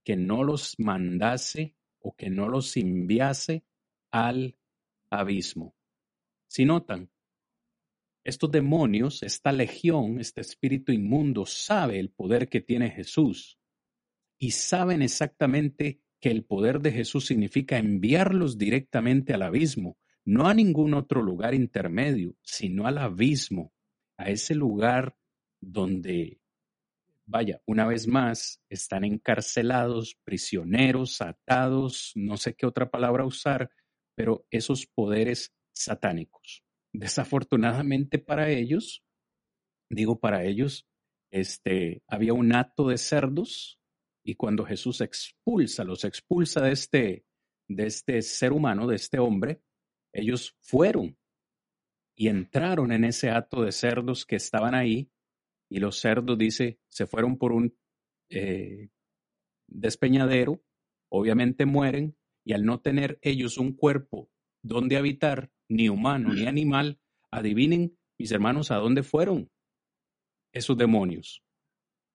[0.04, 3.64] que no los mandase o que no los enviase
[4.10, 4.56] al
[5.10, 5.74] abismo.
[6.48, 7.10] Si notan,
[8.24, 13.58] estos demonios, esta legión, este espíritu inmundo, sabe el poder que tiene Jesús
[14.38, 20.54] y saben exactamente que el poder de Jesús significa enviarlos directamente al abismo, no a
[20.54, 23.72] ningún otro lugar intermedio, sino al abismo,
[24.22, 25.16] a ese lugar
[25.60, 26.40] donde,
[27.26, 33.70] vaya, una vez más, están encarcelados, prisioneros, atados, no sé qué otra palabra usar,
[34.14, 36.64] pero esos poderes satánicos.
[36.92, 39.02] Desafortunadamente para ellos,
[39.90, 40.86] digo para ellos,
[41.30, 43.80] este, había un acto de cerdos
[44.24, 47.24] y cuando Jesús expulsa, los expulsa de este,
[47.68, 49.62] de este ser humano, de este hombre,
[50.12, 51.16] ellos fueron
[52.22, 55.10] y entraron en ese acto de cerdos que estaban ahí
[55.68, 57.76] y los cerdos, dice, se fueron por un
[58.28, 58.90] eh,
[59.66, 60.62] despeñadero,
[61.08, 64.30] obviamente mueren y al no tener ellos un cuerpo
[64.62, 67.00] donde habitar, ni humano ni animal,
[67.32, 69.50] adivinen, mis hermanos, a dónde fueron
[70.52, 71.42] esos demonios.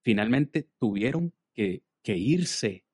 [0.05, 2.85] Finalmente tuvieron que, que irse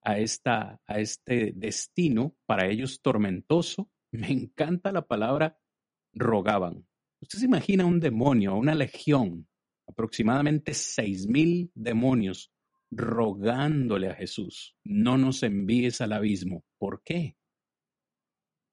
[0.00, 3.90] a, esta, a este destino para ellos tormentoso.
[4.10, 5.58] Me encanta la palabra
[6.16, 6.86] rogaban.
[7.20, 9.48] Usted se imagina un demonio, una legión,
[9.86, 12.52] aproximadamente seis mil demonios
[12.90, 16.64] rogándole a Jesús, no nos envíes al abismo.
[16.78, 17.36] ¿Por qué?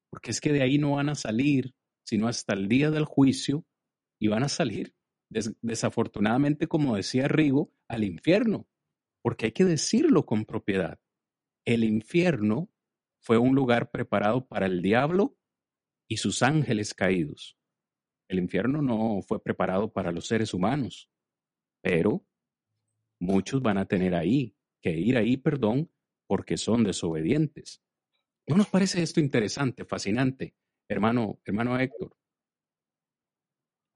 [0.10, 1.74] Porque es que de ahí no van a salir,
[2.06, 3.66] sino hasta el día del juicio,
[4.20, 4.96] y van a salir,
[5.62, 8.68] desafortunadamente, como decía Rigo, al infierno,
[9.22, 11.00] porque hay que decirlo con propiedad.
[11.66, 12.70] El infierno
[13.20, 15.36] fue un lugar preparado para el diablo
[16.14, 17.58] y sus ángeles caídos.
[18.28, 21.10] El infierno no fue preparado para los seres humanos,
[21.82, 22.24] pero
[23.20, 25.90] muchos van a tener ahí que ir ahí, perdón,
[26.28, 27.82] porque son desobedientes.
[28.48, 30.54] ¿No nos parece esto interesante, fascinante,
[30.88, 32.16] hermano, hermano Héctor?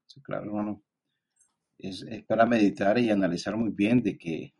[0.06, 0.82] Sí, claro, hermano.
[1.78, 4.54] Es, para meditar y analizar muy bien de que,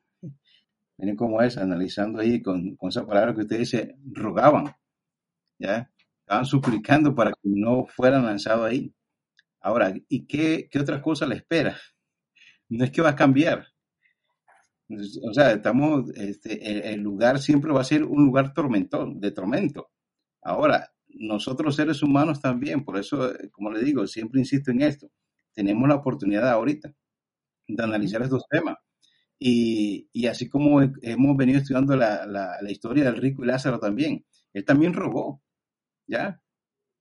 [0.96, 4.76] miren cómo es, analizando ahí con, con esa palabra que usted dice, rogaban,
[5.58, 5.90] ¿ya?
[6.28, 8.92] Estaban suplicando para que no fueran lanzados ahí.
[9.62, 11.78] Ahora, ¿y qué, qué otra cosa le espera?
[12.68, 13.68] No es que va a cambiar.
[14.90, 19.88] O sea, estamos, este, el, lugar siempre va a ser un lugar tormentón, de tormento.
[20.42, 25.10] Ahora, nosotros seres humanos también, por eso, como le digo, siempre insisto en esto,
[25.54, 26.94] tenemos la oportunidad ahorita
[27.68, 28.76] de analizar estos temas.
[29.38, 33.80] Y, y así como hemos venido estudiando la, la, la, historia del rico y Lázaro
[33.80, 35.42] también, él también robó,
[36.08, 36.40] ¿ya?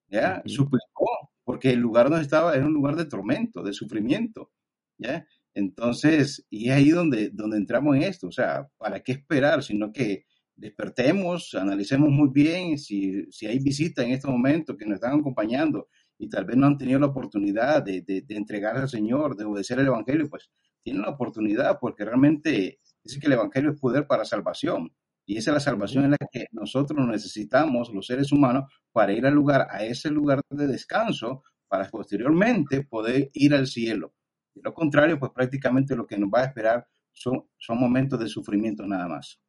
[0.10, 0.43] ¿Ya?
[0.46, 4.52] Suplicó, porque el lugar donde estaba era un lugar de tormento, de sufrimiento,
[4.98, 5.26] ¿ya?
[5.54, 9.63] Entonces, y es ahí donde, donde entramos en esto, o sea, ¿para qué esperar?
[9.63, 14.96] Sino que despertemos, analicemos muy bien si, si hay visitas en este momento que nos
[14.96, 19.46] están acompañando y tal vez no han tenido la oportunidad de, de, al Señor, de
[19.46, 20.50] obedecer el Evangelio, pues
[20.84, 24.91] tienen la oportunidad porque realmente dice que el Evangelio es poder para salvación.
[25.30, 29.26] Y esa es la salvación en la que nosotros necesitamos, los seres humanos, para ir
[29.26, 34.13] al lugar, a ese lugar de descanso, para posteriormente poder ir al cielo.
[34.56, 38.30] De lo contrario, pues prácticamente lo que nos va a esperar son, son momentos de
[38.30, 39.42] sufrimiento nada más.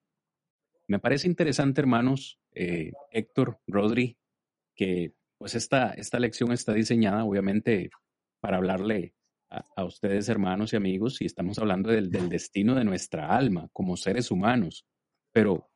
[0.89, 4.19] Me parece interesante, hermanos, eh, Héctor, Rodri,
[4.75, 7.91] que pues esta, esta lección está diseñada obviamente
[8.41, 9.15] para hablarle
[9.49, 13.97] a, ustedes, hermanos y amigos, y estamos hablando del, del destino de nuestra alma como
[13.97, 14.85] seres humanos.
[15.33, 15.68] Pero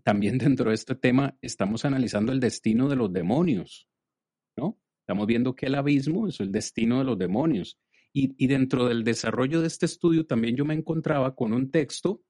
[0.00, 3.88] también dentro de este tema estamos analizando el destino de los demonios,
[4.56, 4.78] ¿no?
[5.00, 7.78] Estamos viendo que el abismo es el destino de los demonios.
[8.14, 12.22] Y, dentro del desarrollo de este estudio también yo me encontraba con un texto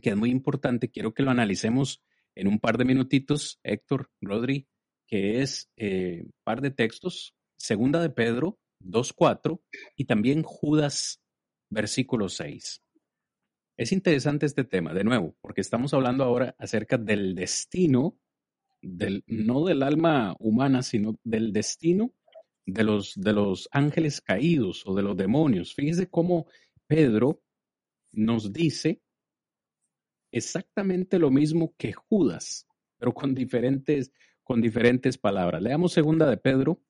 [0.00, 2.00] que es muy importante, quiero que lo analicemos
[2.36, 4.68] en un par de minutitos, Héctor, Rodri,
[5.08, 9.60] que es eh, par de textos, Segunda de Pedro 2.4
[9.96, 11.20] y también Judas
[11.70, 12.82] versículo 6.
[13.80, 18.18] Es interesante este tema, de nuevo, porque estamos hablando ahora acerca del destino,
[18.82, 22.12] del, no del alma humana, sino del destino
[22.66, 25.72] de los, de los ángeles caídos o de los demonios.
[25.72, 26.46] Fíjese cómo
[26.86, 27.42] Pedro
[28.12, 29.00] nos dice
[30.30, 34.12] exactamente lo mismo que Judas, pero con diferentes,
[34.42, 35.62] con diferentes palabras.
[35.62, 36.82] Leamos segunda de Pedro,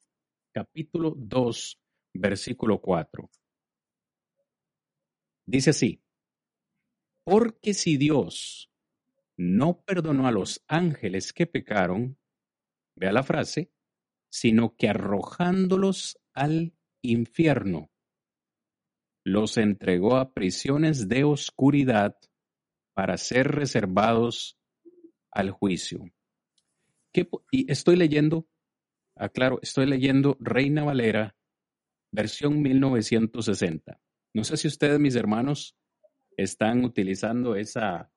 [0.52, 1.80] capítulo 2,
[2.14, 3.30] versículo 4.
[5.46, 6.02] Dice así,
[7.30, 8.72] porque si Dios
[9.36, 12.18] no perdonó a los ángeles que pecaron,
[12.96, 13.70] vea la frase,
[14.28, 17.92] sino que arrojándolos al infierno,
[19.24, 22.16] los entregó a prisiones de oscuridad
[22.94, 24.58] para ser reservados
[25.30, 26.10] al juicio.
[27.52, 28.48] y estoy leyendo,
[29.14, 31.36] aclaro, estoy leyendo Reina Valera,
[32.10, 34.00] versión 1960.
[34.34, 35.76] No sé si ustedes, mis hermanos,
[36.36, 38.10] están utilizando esa,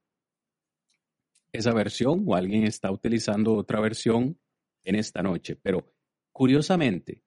[1.51, 4.39] esa versión o alguien está utilizando otra versión
[4.83, 5.93] en esta noche, pero
[6.33, 7.23] Curiosamente,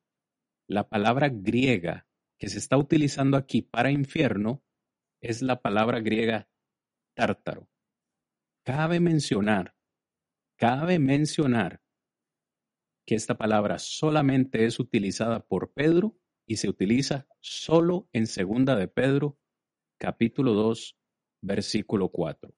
[0.66, 4.64] la palabra griega que se está utilizando aquí para infierno
[5.20, 6.50] es la palabra griega
[7.14, 7.70] tártaro.
[8.64, 9.76] Cabe mencionar,
[10.56, 11.80] cabe mencionar
[13.06, 18.88] que esta palabra solamente es utilizada por Pedro y se utiliza solo en segunda de
[18.88, 19.38] Pedro,
[19.98, 20.96] capítulo 2,
[21.42, 22.52] versículo 4.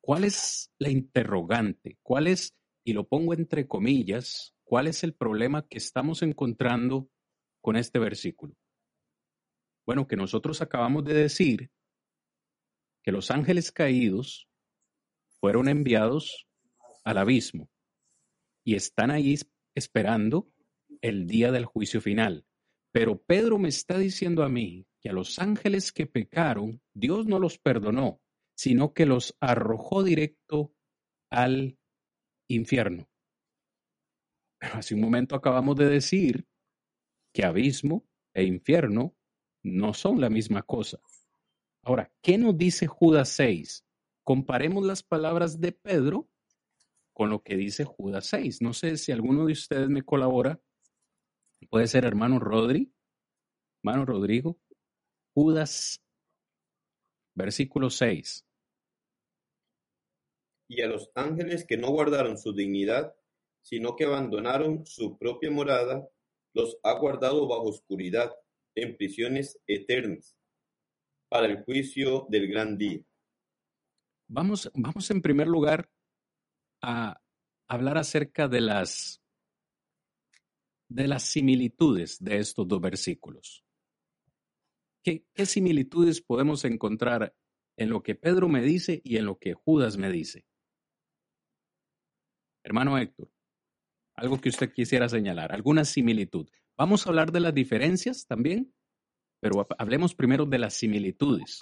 [0.00, 1.98] ¿Cuál es la interrogante?
[2.02, 2.54] ¿Cuál es,
[2.84, 7.10] y lo pongo entre comillas, ¿Cuál es el problema que estamos encontrando
[7.60, 8.56] con este versículo?
[9.84, 11.70] Bueno, que nosotros acabamos de decir
[13.02, 14.48] que los ángeles caídos
[15.40, 16.48] fueron enviados
[17.04, 17.68] al abismo
[18.64, 19.36] y están ahí
[19.74, 20.50] esperando
[21.02, 22.46] el día del juicio final.
[22.92, 27.38] Pero Pedro me está diciendo a mí que a los ángeles que pecaron, Dios no
[27.38, 28.20] los perdonó,
[28.54, 30.74] sino que los arrojó directo
[31.30, 31.76] al
[32.48, 33.08] infierno.
[34.60, 36.46] Hace un momento acabamos de decir
[37.34, 39.16] que abismo e infierno
[39.64, 41.00] no son la misma cosa.
[41.82, 43.84] Ahora, ¿qué nos dice Judas 6?
[44.22, 46.28] Comparemos las palabras de Pedro
[47.12, 48.62] con lo que dice Judas 6.
[48.62, 50.60] No sé si alguno de ustedes me colabora.
[51.70, 52.92] Puede ser hermano Rodri,
[53.82, 54.60] hermano Rodrigo.
[55.34, 56.02] Judas,
[57.34, 58.46] versículo 6.
[60.68, 63.14] Y a los ángeles que no guardaron su dignidad
[63.62, 66.06] sino que abandonaron su propia morada,
[66.52, 68.32] los ha guardado bajo oscuridad,
[68.74, 70.36] en prisiones eternas,
[71.28, 73.00] para el juicio del gran día.
[74.28, 75.90] Vamos, vamos en primer lugar
[76.82, 77.20] a
[77.68, 79.20] hablar acerca de las
[80.88, 83.61] de las similitudes de estos dos versículos.
[85.02, 87.34] ¿Qué, ¿Qué similitudes podemos encontrar
[87.76, 90.44] en lo que Pedro me dice y en lo que Judas me dice?
[92.64, 93.30] Hermano Héctor.
[94.14, 96.48] Algo que usted quisiera señalar, alguna similitud.
[96.76, 98.72] Vamos a hablar de las diferencias también,
[99.40, 101.60] pero hablemos primero de las similitudes.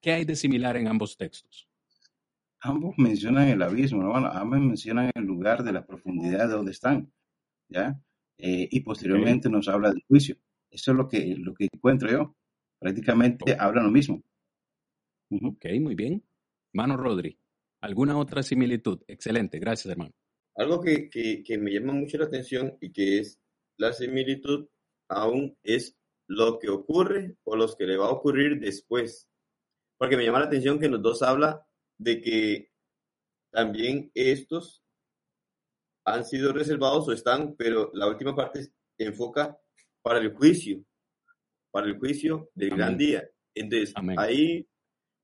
[0.00, 1.68] ¿Qué hay de similar en ambos textos?
[2.60, 4.10] Ambos mencionan el abismo, ¿no?
[4.10, 7.12] Bueno, ambos mencionan el lugar de la profundidad de donde están,
[7.68, 8.00] ¿ya?
[8.38, 10.36] Eh, y posteriormente nos habla del juicio.
[10.74, 12.34] Eso es lo que, lo que encuentro yo.
[12.80, 14.22] Prácticamente habla lo mismo.
[15.30, 16.24] Ok, muy bien.
[16.72, 17.38] Mano Rodri,
[17.80, 19.00] ¿alguna otra similitud?
[19.06, 20.12] Excelente, gracias hermano.
[20.56, 23.40] Algo que, que, me llama mucho la atención y que es
[23.76, 24.66] la similitud
[25.08, 25.96] aún es
[26.26, 29.28] lo que ocurre o los que le va a ocurrir después.
[29.96, 31.64] Porque me llama la atención que los dos habla
[31.98, 32.72] de que
[33.52, 34.82] también estos
[36.04, 39.56] han sido reservados o están, pero la última parte enfoca
[40.04, 40.84] para el juicio,
[41.70, 43.26] para el juicio del gran día.
[43.54, 44.68] Entonces, ahí,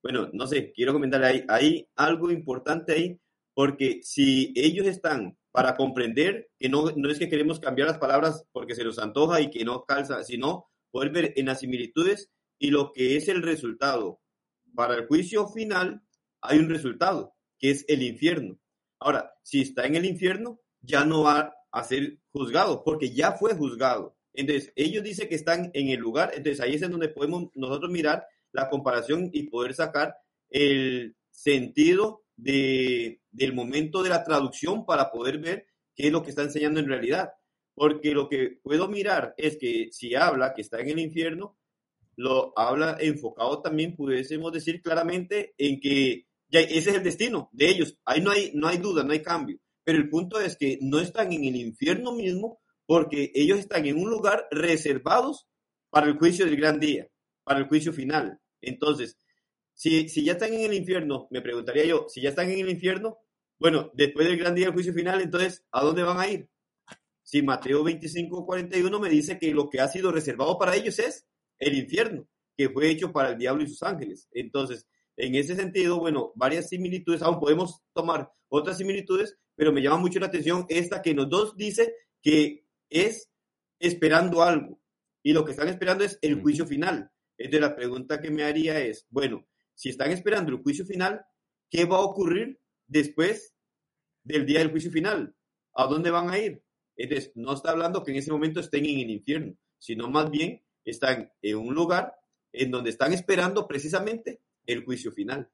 [0.03, 3.20] bueno, no sé, quiero comentarle ahí, hay algo importante ahí,
[3.53, 8.47] porque si ellos están para comprender que no, no es que queremos cambiar las palabras
[8.53, 12.70] porque se nos antoja y que no calza, sino poder ver en las similitudes y
[12.70, 14.22] lo que es el resultado.
[14.74, 16.03] Para el juicio final
[16.41, 18.59] hay un resultado, que es el infierno.
[18.99, 23.55] Ahora, si está en el infierno, ya no va a ser juzgado, porque ya fue
[23.55, 24.16] juzgado.
[24.33, 27.91] Entonces, ellos dicen que están en el lugar, entonces ahí es en donde podemos nosotros
[27.91, 30.16] mirar la comparación y poder sacar
[30.49, 36.31] el sentido de, del momento de la traducción para poder ver qué es lo que
[36.31, 37.31] está enseñando en realidad.
[37.74, 41.57] Porque lo que puedo mirar es que si habla que está en el infierno,
[42.16, 47.68] lo habla enfocado también, pudiésemos decir claramente en que ya ese es el destino de
[47.70, 47.97] ellos.
[48.05, 49.59] Ahí no hay, no hay duda, no hay cambio.
[49.85, 52.61] Pero el punto es que no están en el infierno mismo
[52.91, 55.47] porque ellos están en un lugar reservados
[55.91, 57.09] para el juicio del gran día,
[57.45, 58.41] para el juicio final.
[58.61, 59.16] Entonces,
[59.74, 62.68] si, si ya están en el infierno, me preguntaría yo, si ya están en el
[62.68, 63.18] infierno,
[63.61, 66.51] bueno, después del gran día del juicio final, entonces, ¿a dónde van a ir?
[67.22, 71.28] Si Mateo 25, 41 me dice que lo que ha sido reservado para ellos es
[71.61, 72.26] el infierno,
[72.57, 74.26] que fue hecho para el diablo y sus ángeles.
[74.32, 79.99] Entonces, en ese sentido, bueno, varias similitudes, aún podemos tomar otras similitudes, pero me llama
[79.99, 83.30] mucho la atención esta que nos dos dice que es
[83.78, 84.80] esperando algo
[85.22, 87.11] y lo que están esperando es el juicio final.
[87.38, 91.24] Entonces la pregunta que me haría es, bueno, si están esperando el juicio final,
[91.70, 93.55] ¿qué va a ocurrir después
[94.24, 95.34] del día del juicio final?
[95.74, 96.62] ¿A dónde van a ir?
[96.97, 100.62] Entonces, no está hablando que en ese momento estén en el infierno, sino más bien
[100.84, 102.14] están en un lugar
[102.53, 105.51] en donde están esperando precisamente el juicio final.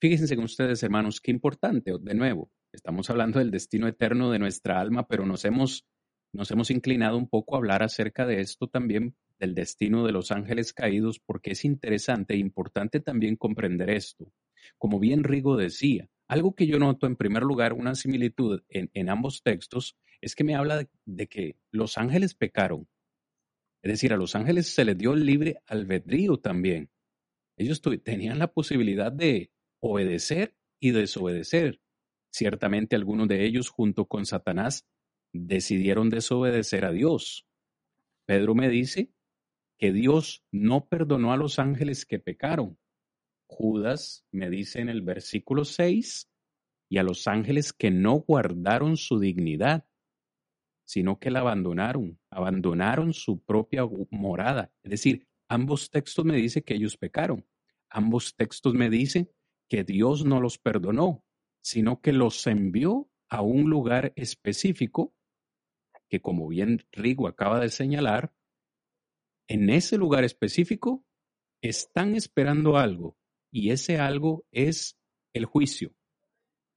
[0.00, 4.80] Fíjense con ustedes, hermanos, qué importante, de nuevo, estamos hablando del destino eterno de nuestra
[4.80, 5.86] alma, pero nos hemos,
[6.32, 10.30] nos hemos inclinado un poco a hablar acerca de esto también, del destino de los
[10.30, 14.32] ángeles caídos, porque es interesante e importante también comprender esto.
[14.78, 19.42] Como bien Rigo decía, algo que yo noto en primer lugar, una similitud en, ambos
[19.42, 22.86] textos, es que me habla de que los ángeles pecaron,
[23.82, 26.90] es decir, a los ángeles se les dio libre albedrío también.
[27.56, 29.50] Ellos tenían la posibilidad de
[29.80, 31.80] obedecer y desobedecer.
[32.30, 34.86] Ciertamente algunos de ellos, junto con Satanás,
[35.32, 37.46] decidieron desobedecer a Dios.
[38.26, 39.10] Pedro me dice
[39.78, 42.78] que Dios no perdonó a los ángeles que pecaron.
[43.46, 46.28] Judas me dice en el versículo 6,
[46.88, 49.86] y a los ángeles que no guardaron su dignidad
[50.90, 54.72] sino que la abandonaron, abandonaron su propia morada.
[54.82, 57.46] Es decir, ambos textos me dicen que ellos pecaron.
[57.88, 59.30] Ambos textos me dicen
[59.68, 61.22] que Dios no los perdonó,
[61.60, 65.14] sino que los envió a un lugar específico
[66.10, 68.34] que, como bien Rigo acaba de señalar,
[69.48, 71.04] en ese lugar específico
[71.62, 73.16] están esperando algo
[73.52, 74.98] y ese algo es
[75.34, 75.94] el juicio.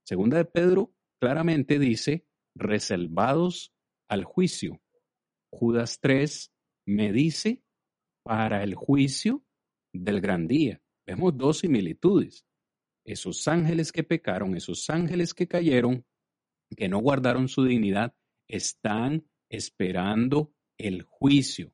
[0.05, 2.25] Segunda de Pedro claramente dice,
[2.55, 3.73] reservados
[4.07, 4.81] al juicio.
[5.51, 6.51] Judas 3
[6.85, 7.63] me dice
[8.23, 9.43] para el juicio
[9.93, 10.81] del gran día.
[11.05, 12.45] Vemos dos similitudes.
[13.05, 16.05] Esos ángeles que pecaron, esos ángeles que cayeron,
[16.75, 18.15] que no guardaron su dignidad,
[18.55, 21.73] están esperando el juicio.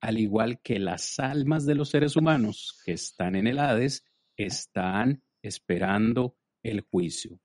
[0.00, 4.04] Al igual que las almas de los seres humanos que están en el Hades,
[4.36, 7.40] están esperando el juicio.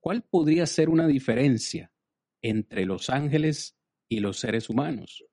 [0.00, 1.92] ¿Cuál podría ser una diferencia
[2.42, 3.76] entre los ángeles
[4.08, 5.24] y los seres humanos.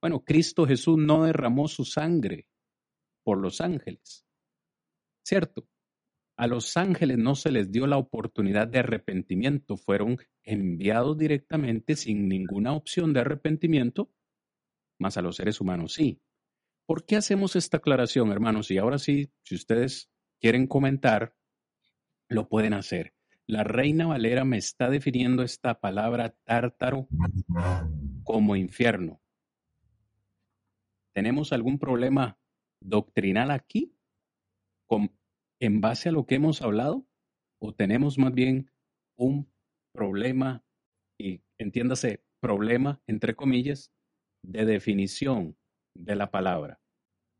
[0.00, 2.48] Bueno, Cristo Jesús no derramó su sangre
[3.22, 4.26] por los ángeles,
[5.24, 5.68] ¿cierto?
[6.36, 12.28] A los ángeles no se les dio la oportunidad de arrepentimiento, fueron enviados directamente sin
[12.28, 14.10] ninguna opción de arrepentimiento,
[14.98, 16.20] más a los seres humanos sí.
[16.84, 18.70] ¿Por qué hacemos esta aclaración, hermanos?
[18.70, 21.34] Y ahora sí, si ustedes quieren comentar,
[22.28, 23.14] lo pueden hacer.
[23.46, 27.08] La Reina Valera me está definiendo esta palabra tártaro
[28.24, 29.20] como infierno.
[31.12, 32.38] ¿Tenemos algún problema
[32.80, 33.94] doctrinal aquí
[35.60, 37.06] en base a lo que hemos hablado
[37.58, 38.70] o tenemos más bien
[39.16, 39.50] un
[39.92, 40.62] problema,
[41.18, 43.92] y entiéndase, problema, entre comillas,
[44.42, 45.56] de definición
[45.94, 46.80] de la palabra.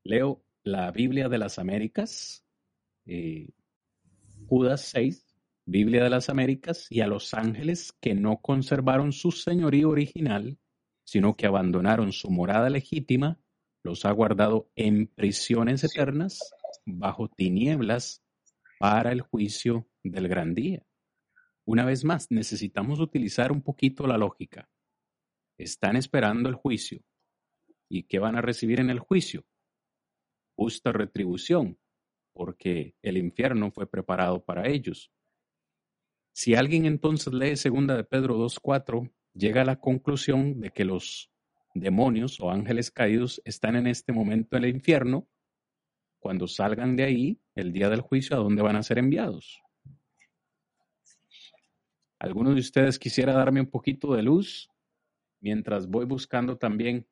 [0.04, 2.44] Leo la Biblia de las Américas,
[3.04, 3.50] eh,
[4.48, 5.24] Judas 6,
[5.66, 10.58] Biblia de las Américas, y a los ángeles que no conservaron su señorío original,
[11.04, 13.38] sino que abandonaron su morada legítima,
[13.84, 16.40] los ha guardado en prisiones eternas,
[16.87, 18.22] bajo tinieblas,
[18.78, 20.84] para el juicio del gran día.
[21.64, 24.68] Una vez más, necesitamos utilizar un poquito la lógica.
[25.59, 27.03] Están esperando el juicio.
[27.89, 29.45] ¿Y qué van a recibir en el juicio?
[30.55, 31.78] Justa retribución,
[32.32, 35.11] porque el infierno fue preparado para ellos.
[36.32, 41.30] Si alguien entonces lee segunda de Pedro 2.4, llega a la conclusión de que los
[41.74, 45.28] demonios o ángeles caídos están en este momento en el infierno,
[46.27, 49.62] cuando salgan de ahí, el día del juicio, ¿a dónde van a ser enviados?
[52.18, 54.68] ¿Alguno de ustedes quisiera darme un poquito de luz
[55.41, 57.07] mientras voy buscando también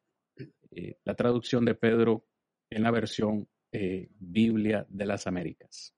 [0.73, 2.27] eh, la traducción de Pedro
[2.69, 5.95] en la versión eh, Biblia de las Américas?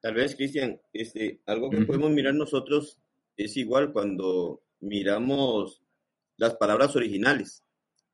[0.00, 3.00] Tal vez, Cristian, este, algo que podemos mirar nosotros
[3.36, 5.82] es igual cuando miramos
[6.36, 7.64] las palabras originales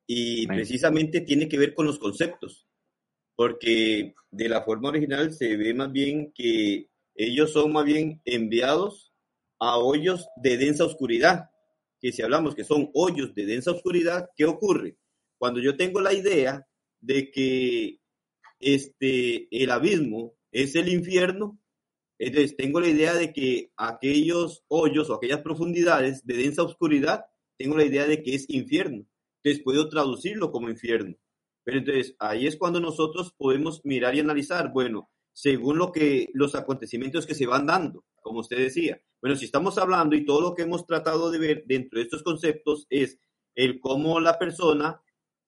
[0.07, 2.68] y precisamente tiene que ver con los conceptos,
[3.39, 9.13] porque de la forma original se ve más bien que ellos son más bien enviados
[9.61, 11.49] a hoyos de densa oscuridad,
[12.01, 14.97] que si hablamos que son hoyos de densa oscuridad, ¿qué ocurre?
[15.39, 16.67] Cuando yo tengo la idea
[17.01, 18.01] de que
[18.59, 21.61] este, el abismo es el infierno,
[22.19, 27.27] entonces tengo la idea de que aquellos hoyos o aquellas profundidades de densa oscuridad,
[27.57, 29.07] tengo la idea de que es infierno.
[29.37, 31.15] Entonces puedo traducirlo como infierno.
[31.69, 36.55] Pero entonces ahí es cuando nosotros podemos mirar y analizar, bueno, según lo que los
[36.55, 39.03] acontecimientos que se van dando, como usted decía.
[39.21, 42.23] Bueno, si estamos hablando y todo lo que hemos tratado de ver dentro de estos
[42.23, 43.21] conceptos es
[43.55, 45.03] el cómo la persona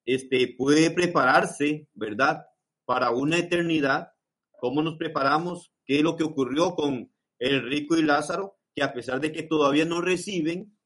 [0.04, 2.44] este, puede prepararse, ¿verdad?
[2.84, 4.12] Para una eternidad,
[4.58, 8.92] cómo nos preparamos, qué es lo que ocurrió con el rico y Lázaro, que a
[8.92, 10.76] pesar de que todavía no reciben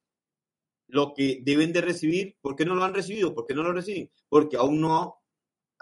[0.87, 3.35] lo que deben de recibir, ¿por qué no lo han recibido?
[3.35, 4.13] ¿Por qué no lo reciben?
[4.29, 5.24] Porque aún no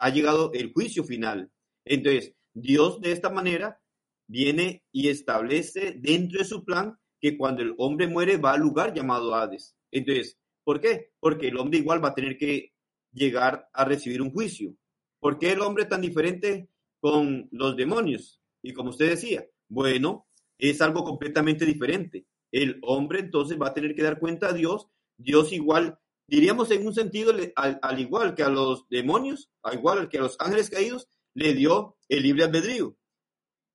[0.03, 1.49] ha llegado el juicio final.
[1.85, 3.81] Entonces, Dios de esta manera
[4.27, 8.93] viene y establece dentro de su plan que cuando el hombre muere va al lugar
[8.93, 9.77] llamado Hades.
[9.93, 11.13] Entonces, ¿por qué?
[11.21, 12.73] Porque el hombre igual va a tener que
[13.13, 14.75] llegar a recibir un juicio.
[15.21, 18.41] ¿Por qué el hombre tan diferente con los demonios?
[18.61, 20.27] Y como usted decía, bueno,
[20.59, 22.27] es algo completamente diferente.
[22.51, 24.89] El hombre entonces va a tener que dar cuenta a Dios.
[25.17, 25.97] Dios igual,
[26.33, 30.23] diríamos en un sentido, al, al igual que a los demonios, al igual que a
[30.23, 32.97] los ángeles caídos, le dio el libre albedrío.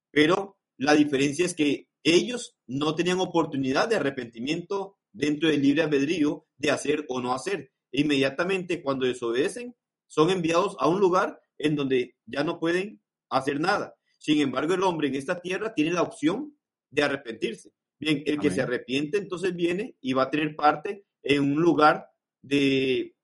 [0.10, 6.48] Pero la diferencia es que ellos no tenían oportunidad de arrepentimiento dentro del libre albedrío
[6.58, 7.72] de hacer o no hacer.
[7.92, 9.76] E inmediatamente cuando desobedecen,
[10.08, 13.94] son enviados a un lugar en donde ya no pueden hacer nada.
[14.18, 16.58] Sin embargo, el hombre en esta tierra tiene la opción
[16.90, 17.72] de arrepentirse.
[18.00, 22.08] Bien, el que se arrepiente entonces viene y va a tener parte en un lugar
[22.42, 23.18] de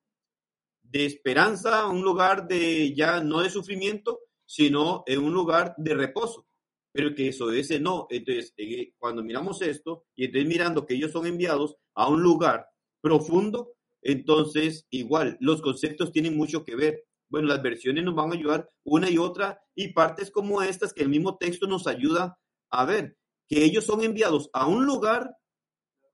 [0.93, 6.47] de esperanza, un lugar de ya no de sufrimiento, sino en un lugar de reposo.
[6.91, 8.05] Pero que eso ese no.
[8.11, 8.53] Entonces,
[8.99, 12.67] cuando miramos esto y entonces mirando que ellos son enviados a un lugar
[13.01, 17.05] profundo, entonces igual los conceptos tienen mucho que ver.
[17.27, 21.01] Bueno, las versiones nos van a ayudar una y otra y partes como estas que
[21.01, 22.37] el mismo texto nos ayuda
[22.69, 25.35] a ver que ellos son enviados a un lugar,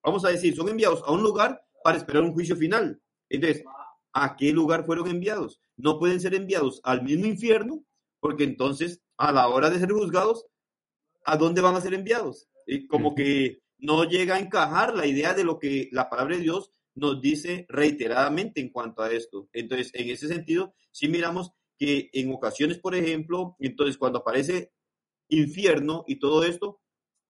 [0.02, 3.02] vamos a decir, son enviados a un lugar para esperar un juicio final.
[3.30, 3.64] Entonces,
[4.14, 5.60] ¿a qué lugar fueron enviados?
[5.76, 7.84] No pueden ser enviados al mismo infierno,
[8.20, 10.46] porque entonces a la hora de ser juzgados,
[11.26, 12.48] ¿a dónde van a ser enviados?
[12.68, 16.44] Y como que no llega a encajar la idea de lo que la palabra de
[16.44, 19.50] Dios nos dice reiteradamente en cuanto a esto.
[19.52, 24.74] Entonces, en ese sentido, si miramos que en ocasiones, por ejemplo, entonces cuando aparece
[25.28, 26.82] infierno y todo esto,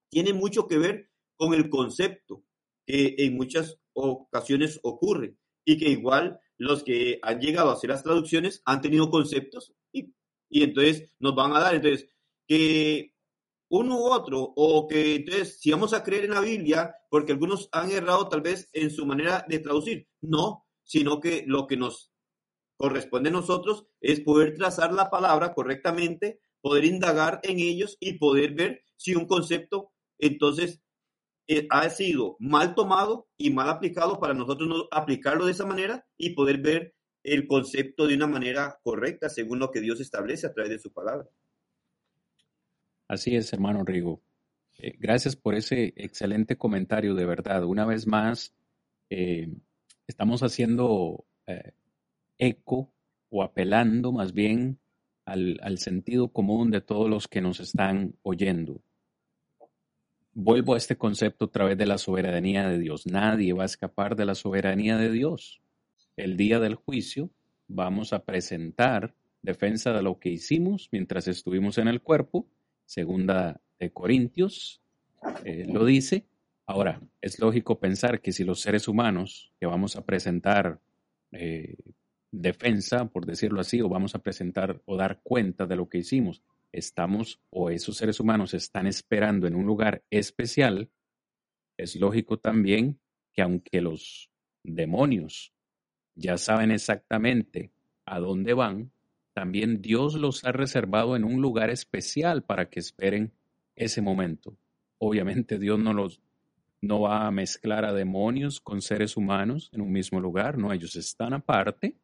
[0.10, 2.43] tiene mucho que ver con el concepto
[2.86, 5.36] que en muchas ocasiones ocurre
[5.66, 10.14] y que igual los que han llegado a hacer las traducciones han tenido conceptos y,
[10.50, 12.08] y entonces nos van a dar, entonces,
[12.47, 13.14] que
[13.70, 17.70] uno u otro, o que entonces si vamos a creer en la Biblia, porque algunos
[17.72, 22.12] han errado tal vez en su manera de traducir, no, sino que lo que nos
[22.78, 28.54] corresponde a nosotros es poder trazar la palabra correctamente, poder indagar en ellos y poder
[28.54, 30.82] ver si un concepto entonces
[31.70, 36.32] ha sido mal tomado y mal aplicado para nosotros no aplicarlo de esa manera y
[36.32, 36.93] poder ver
[37.24, 40.91] el concepto de una manera correcta según lo que Dios establece a través de su
[40.91, 41.28] palabra.
[43.08, 44.22] Así es, hermano Rigo.
[44.78, 47.64] Eh, gracias por ese excelente comentario, de verdad.
[47.66, 48.54] Una vez más,
[49.10, 49.50] eh,
[50.08, 51.74] estamos haciendo eh,
[52.38, 52.93] eco
[53.30, 54.80] o apelando más bien
[55.26, 58.82] al sentido común de todos los que nos están oyendo.
[60.34, 63.06] Vuelvo a este concepto a través de la soberanía de Dios.
[63.06, 65.62] Nadie va a escapar de la soberanía de Dios.
[66.16, 67.30] El día del juicio
[67.68, 72.48] vamos a presentar defensa de lo que hicimos mientras estuvimos en el cuerpo,
[72.86, 74.82] segunda de Corintios
[75.44, 76.26] eh, lo dice.
[76.66, 80.80] Ahora, es lógico pensar que si los seres humanos que vamos a presentar
[81.32, 81.76] eh,
[82.32, 86.44] defensa, por decirlo así, o vamos a presentar o dar cuenta de lo que hicimos,
[86.72, 90.90] estamos o esos seres humanos están esperando en un lugar especial,
[91.78, 93.00] es lógico también
[93.34, 94.30] que aunque los
[94.64, 95.54] demonios
[96.16, 97.72] ya saben exactamente
[98.06, 98.92] a dónde van,
[99.34, 103.32] también Dios los ha reservado en un lugar especial para que esperen
[103.76, 104.58] ese momento.
[104.98, 106.22] Obviamente Dios no los
[106.82, 110.96] no va a mezclar a demonios con seres humanos en un mismo lugar, no, ellos
[110.96, 111.96] están aparte.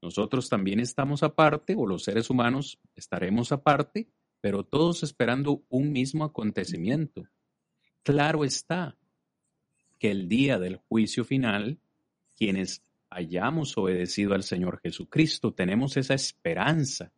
[0.00, 4.08] Nosotros también estamos aparte, o los seres humanos estaremos aparte,
[4.40, 7.24] pero todos esperando un mismo acontecimiento.
[8.02, 8.96] Claro está
[9.98, 11.80] que el día del juicio final,
[12.36, 17.12] quienes hayamos obedecido al Señor Jesucristo, tenemos esa esperanza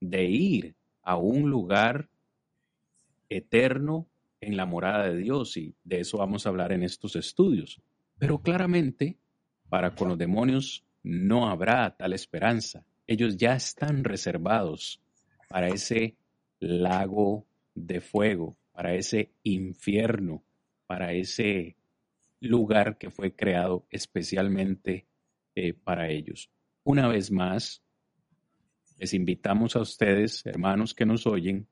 [0.00, 2.10] de ir a un lugar
[3.28, 4.08] eterno
[4.40, 7.80] en la morada de Dios y de eso vamos a hablar en estos estudios.
[8.18, 9.18] Pero claramente,
[9.68, 12.84] para con los demonios no habrá tal esperanza.
[13.06, 15.00] Ellos ya están reservados
[15.48, 16.16] para ese
[16.60, 20.42] lago de fuego, para ese infierno,
[20.86, 21.76] para ese
[22.40, 25.06] lugar que fue creado especialmente
[25.54, 26.50] eh, para ellos.
[26.84, 27.82] Una vez más,
[28.98, 31.66] les invitamos a ustedes, hermanos que nos oyen,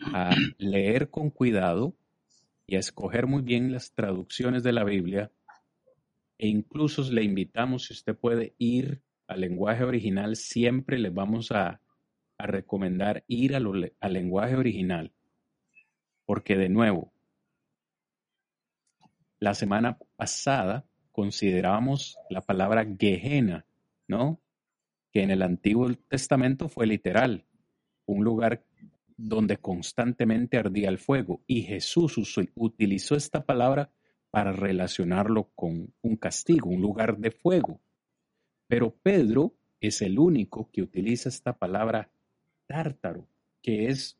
[0.00, 1.94] a leer con cuidado
[2.66, 5.30] y a escoger muy bien las traducciones de la Biblia
[6.38, 11.80] e incluso le invitamos, si usted puede ir al lenguaje original, siempre le vamos a,
[12.36, 15.12] recomendar ir al lenguaje original,
[16.26, 17.12] porque de nuevo,
[19.38, 23.64] la semana pasada considerábamos la palabra Gehenna,
[24.08, 24.40] ¿no?
[25.12, 27.44] Que en el Antiguo Testamento fue literal,
[28.04, 28.64] un lugar
[29.16, 31.40] donde constantemente ardía el fuego.
[31.46, 32.16] Y Jesús
[32.56, 33.90] utilizó esta palabra
[34.34, 37.80] para relacionarlo con un castigo, un lugar de fuego.
[38.66, 42.10] Pero Pedro es el único que utiliza esta palabra
[42.66, 43.28] tártaro,
[43.62, 44.18] que es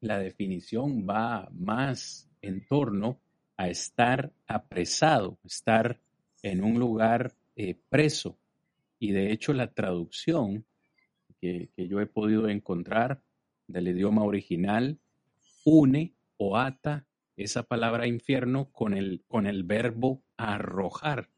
[0.00, 3.20] la definición va más en torno
[3.56, 6.00] a estar apresado, estar
[6.42, 8.36] en un lugar eh, preso.
[8.98, 10.64] Y de hecho la traducción
[11.40, 13.22] que, que yo he podido encontrar
[13.68, 14.98] del idioma original
[15.64, 17.06] une o ata
[17.42, 21.30] esa palabra infierno con el, con el verbo arrojar.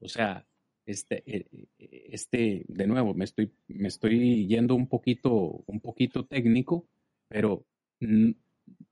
[0.00, 0.46] O sea,
[0.86, 1.46] este, eh,
[1.78, 6.88] eh, este, de nuevo, me estoy, me estoy yendo un poquito, un poquito técnico,
[7.28, 7.66] pero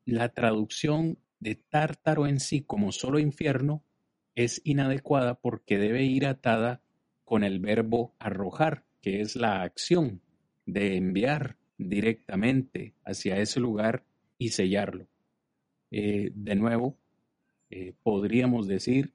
[0.05, 3.85] la traducción de tártaro en sí como solo infierno
[4.35, 6.83] es inadecuada porque debe ir atada
[7.25, 10.23] con el verbo arrojar, que es la acción
[10.67, 14.05] de enviar directamente hacia ese lugar
[14.39, 15.12] y sellarlo.
[15.95, 16.97] Eh, de nuevo,
[17.69, 19.13] eh, podríamos decir,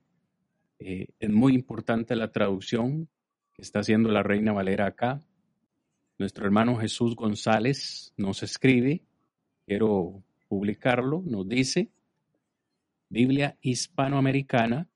[0.77, 3.09] eh, es muy importante la traducción
[3.53, 5.19] que está haciendo la Reina Valera acá.
[6.19, 9.01] Nuestro hermano Jesús González nos escribe,
[9.65, 11.89] quiero publicarlo, nos dice,
[13.09, 14.87] Biblia hispanoamericana,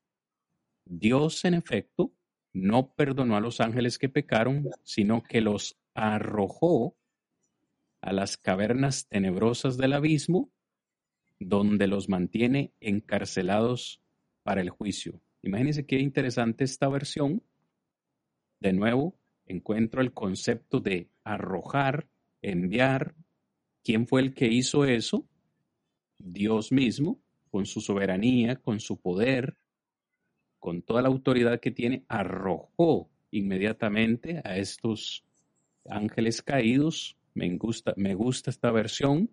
[0.84, 2.12] Dios en efecto
[2.52, 6.94] no perdonó a los ángeles que pecaron, sino que los arrojó
[8.00, 10.48] a las cavernas tenebrosas del abismo,
[11.48, 14.00] donde los mantiene encarcelados
[14.42, 15.20] para el juicio.
[15.42, 17.42] Imagínense qué interesante esta versión.
[18.60, 19.16] De nuevo,
[19.46, 22.08] encuentro el concepto de arrojar,
[22.42, 23.14] enviar.
[23.82, 25.26] ¿Quién fue el que hizo eso?
[26.18, 27.20] Dios mismo,
[27.50, 29.56] con su soberanía, con su poder,
[30.60, 35.24] con toda la autoridad que tiene, arrojó inmediatamente a estos
[35.88, 39.30] ángeles caídos me gusta, me gusta esta versión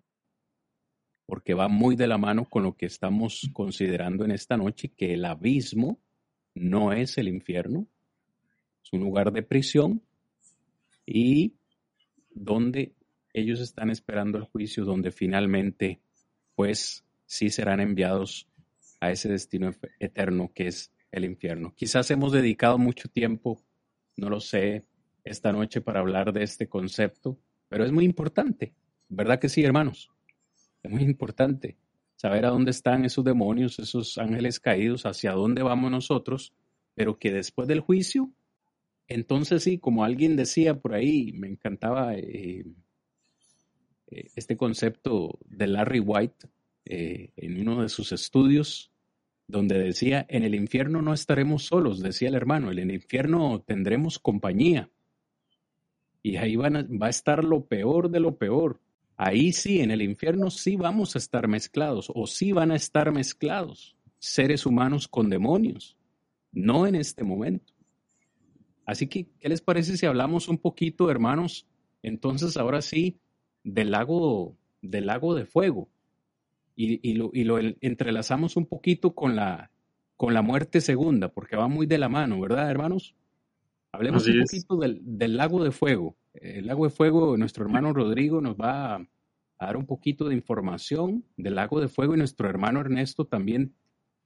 [1.29, 5.13] porque va muy de la mano con lo que estamos considerando en esta noche, que
[5.13, 5.99] el abismo
[6.55, 7.85] no es el infierno,
[8.83, 10.01] es un lugar de prisión
[11.05, 11.53] y
[12.31, 12.95] donde
[13.31, 16.01] ellos están esperando el juicio, donde finalmente,
[16.55, 18.49] pues, sí serán enviados
[18.99, 21.75] a ese destino eterno que es el infierno.
[21.75, 23.61] Quizás hemos dedicado mucho tiempo,
[24.17, 24.83] no lo sé,
[25.23, 28.73] esta noche para hablar de este concepto, pero es muy importante,
[29.09, 30.09] ¿verdad que sí, hermanos?
[30.83, 31.77] Es muy importante
[32.15, 36.53] saber a dónde están esos demonios, esos ángeles caídos, hacia dónde vamos nosotros,
[36.93, 38.31] pero que después del juicio,
[39.07, 42.63] entonces sí, como alguien decía por ahí, me encantaba eh,
[44.07, 46.47] eh, este concepto de Larry White
[46.85, 48.91] eh, en uno de sus estudios,
[49.47, 54.19] donde decía, en el infierno no estaremos solos, decía el hermano, en el infierno tendremos
[54.19, 54.89] compañía.
[56.21, 58.79] Y ahí van va a estar lo peor de lo peor.
[59.21, 63.11] Ahí sí, en el infierno sí vamos a estar mezclados, o sí van a estar
[63.11, 65.97] mezclados seres humanos con demonios,
[66.53, 67.73] no en este momento.
[68.85, 71.67] Así que, ¿qué les parece si hablamos un poquito, hermanos?
[72.01, 73.19] Entonces, ahora sí,
[73.61, 75.89] del lago, del lago de fuego
[76.77, 79.69] y, lo, entrelazamos un poquito con la,
[80.15, 83.15] con la muerte segunda, porque va muy de la mano, ¿verdad, hermanos?
[83.91, 86.15] Hablemos un poquito del, lago de fuego.
[86.33, 89.07] El lago de fuego, nuestro hermano Rodrigo nos va a,
[89.59, 93.75] dar un poquito de información del lago de fuego y nuestro hermano Ernesto también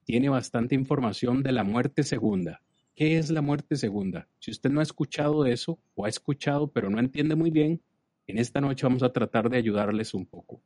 [0.04, 2.60] tiene bastante información de la muerte segunda.
[2.94, 4.28] ¿Qué es la muerte segunda?
[4.38, 7.82] Si usted no ha escuchado eso o ha escuchado pero no entiende muy bien,
[8.26, 10.62] en esta noche vamos a tratar de ayudarles un poco.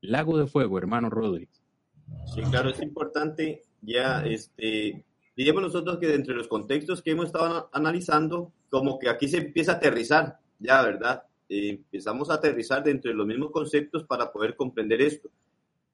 [0.00, 1.48] Lago de Fuego, hermano Rodri.
[2.34, 5.04] Sí, claro, es importante ya, este,
[5.36, 9.72] diríamos nosotros que entre los contextos que hemos estado analizando, como que aquí se empieza
[9.72, 11.22] a aterrizar, ya, ¿verdad?
[11.48, 15.30] Eh, empezamos a aterrizar dentro de los mismos conceptos para poder comprender esto.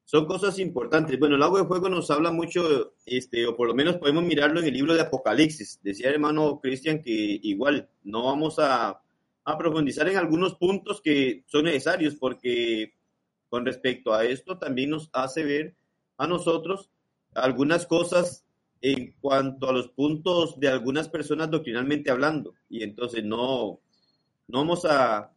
[0.05, 1.17] Son cosas importantes.
[1.17, 4.59] Bueno, el lago de fuego nos habla mucho, este, o por lo menos podemos mirarlo
[4.59, 5.79] en el libro de Apocalipsis.
[5.81, 9.01] Decía el hermano Cristian que igual no vamos a,
[9.45, 12.93] a profundizar en algunos puntos que son necesarios porque
[13.49, 15.75] con respecto a esto también nos hace ver
[16.17, 16.89] a nosotros
[17.33, 18.45] algunas cosas
[18.81, 22.53] en cuanto a los puntos de algunas personas doctrinalmente hablando.
[22.69, 23.79] Y entonces no,
[24.47, 25.31] no vamos a,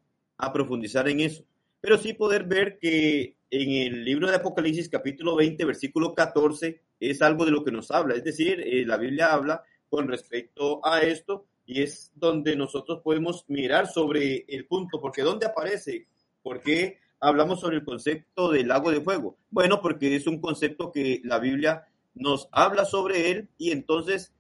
[0.53, 1.45] profundizar en eso.
[1.81, 7.23] Pero sí poder ver que en el libro de Apocalipsis capítulo 20, versículo 14, es
[7.23, 8.15] algo de lo que nos habla.
[8.15, 13.45] Es decir, eh, la Biblia habla con respecto a esto y es donde nosotros podemos
[13.49, 16.07] mirar sobre el punto, porque ¿dónde aparece?
[16.43, 19.37] ¿Por qué hablamos sobre el concepto del lago de fuego?
[19.51, 24.33] Bueno, porque es un concepto que la Biblia nos habla sobre él y entonces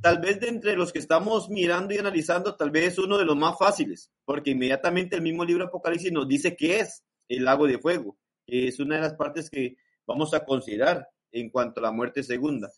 [0.00, 3.24] tal vez de entre los que estamos mirando y analizando, tal vez es uno de
[3.24, 7.66] los más fáciles, porque inmediatamente el mismo libro Apocalipsis nos dice qué es el lago
[7.66, 9.76] de fuego, que es una de las partes que
[10.06, 12.70] vamos a considerar en cuanto a la muerte segunda.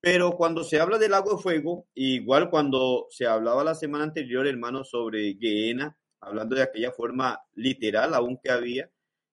[0.00, 4.46] Pero cuando se habla del lago de fuego, igual cuando se hablaba la semana anterior,
[4.46, 8.90] hermano, sobre Gehenna, hablando de aquella forma literal aún que había,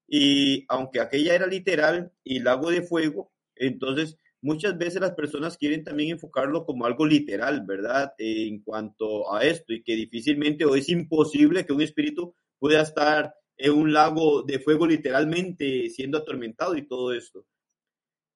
[0.07, 4.17] y aunque aquella era literal y lago de fuego, entonces
[4.47, 8.13] muchas veces las personas quieren también enfocarlo como algo literal, ¿verdad?
[8.17, 13.35] En cuanto a esto, y que difícilmente o es imposible que un espíritu pueda estar
[13.57, 17.45] en un lago de fuego literalmente siendo atormentado y todo esto.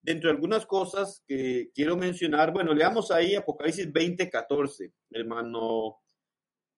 [0.02, 6.00] Dentro de algunas cosas que quiero mencionar, bueno, leamos ahí Apocalipsis 20, 14, hermano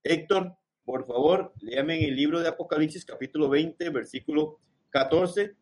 [0.04, 0.56] Héctor,
[0.86, 4.60] por favor, léame el libro de Apocalipsis, capítulo 20, versículo
[4.92, 5.56] 14.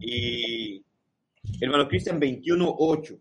[0.00, 0.84] Y
[1.60, 3.18] hermano Cristian, 21, 8.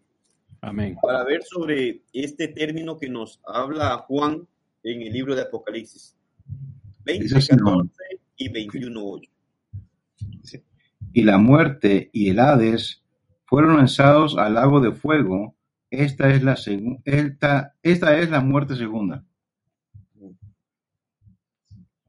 [0.62, 0.96] Amén.
[1.02, 4.48] Para ver sobre este término que nos habla Juan
[4.84, 6.16] en el libro de Apocalipsis.
[7.04, 7.92] 20, 14
[8.38, 9.32] y 21, 8.
[11.14, 13.04] Y la muerte y el Hades
[13.46, 15.56] fueron lanzados al lago de fuego.
[15.90, 16.56] Esta es la,
[17.06, 19.26] esta, esta es la muerte segunda.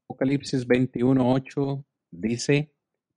[0.04, 2.70] Apocalipsis 21:8 dice,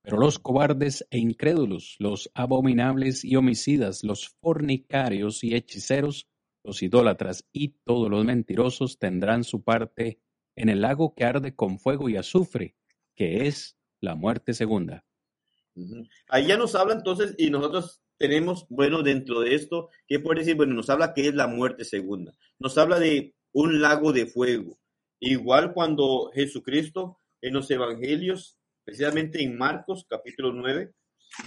[0.06, 6.28] pero los cobardes e incrédulos, los abominables y homicidas, los fornicarios y hechiceros,
[6.62, 10.20] los idólatras y todos los mentirosos tendrán su parte
[10.54, 12.76] en el lago que arde con fuego y azufre,
[13.16, 15.04] que es la muerte segunda.
[16.28, 20.54] Ahí ya nos habla entonces, y nosotros tenemos, bueno, dentro de esto, ¿qué puede decir?
[20.54, 22.32] Bueno, nos habla que es la muerte segunda.
[22.60, 24.78] Nos habla de un lago de fuego.
[25.18, 28.55] Igual cuando Jesucristo en los evangelios,
[28.86, 30.92] especialmente en Marcos capítulo 9,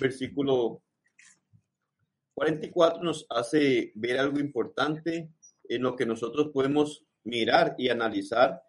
[0.01, 0.83] versículo
[2.33, 5.29] 44, nos hace ver algo importante
[5.63, 8.61] en lo que nosotros podemos mirar y analizar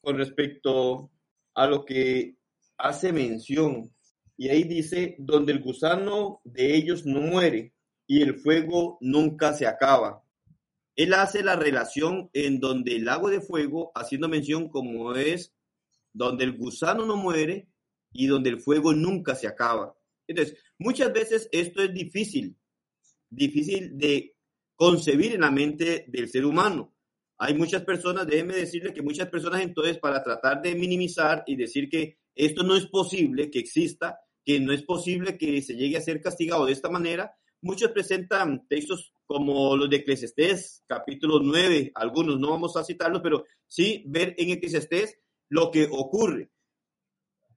[0.00, 1.12] con respecto
[1.54, 2.36] a lo que
[2.78, 3.94] hace mención.
[4.36, 7.74] Y ahí dice, donde el gusano de ellos no muere
[8.08, 10.24] y el fuego nunca se acaba.
[10.96, 15.54] Él hace la relación en donde el lago de fuego, haciendo mención como es
[16.12, 17.68] donde el gusano no muere
[18.16, 19.96] y donde el fuego nunca se acaba.
[20.26, 22.56] Entonces, muchas veces esto es difícil,
[23.30, 24.34] difícil de
[24.74, 26.94] concebir en la mente del ser humano.
[27.38, 31.88] Hay muchas personas, déjenme decirle que muchas personas entonces para tratar de minimizar y decir
[31.88, 36.02] que esto no es posible que exista, que no es posible que se llegue a
[36.02, 42.38] ser castigado de esta manera, muchos presentan textos como los de Eclesiastés, capítulo 9, algunos
[42.38, 46.50] no vamos a citarlos, pero sí ver en Eclesiastés lo que ocurre.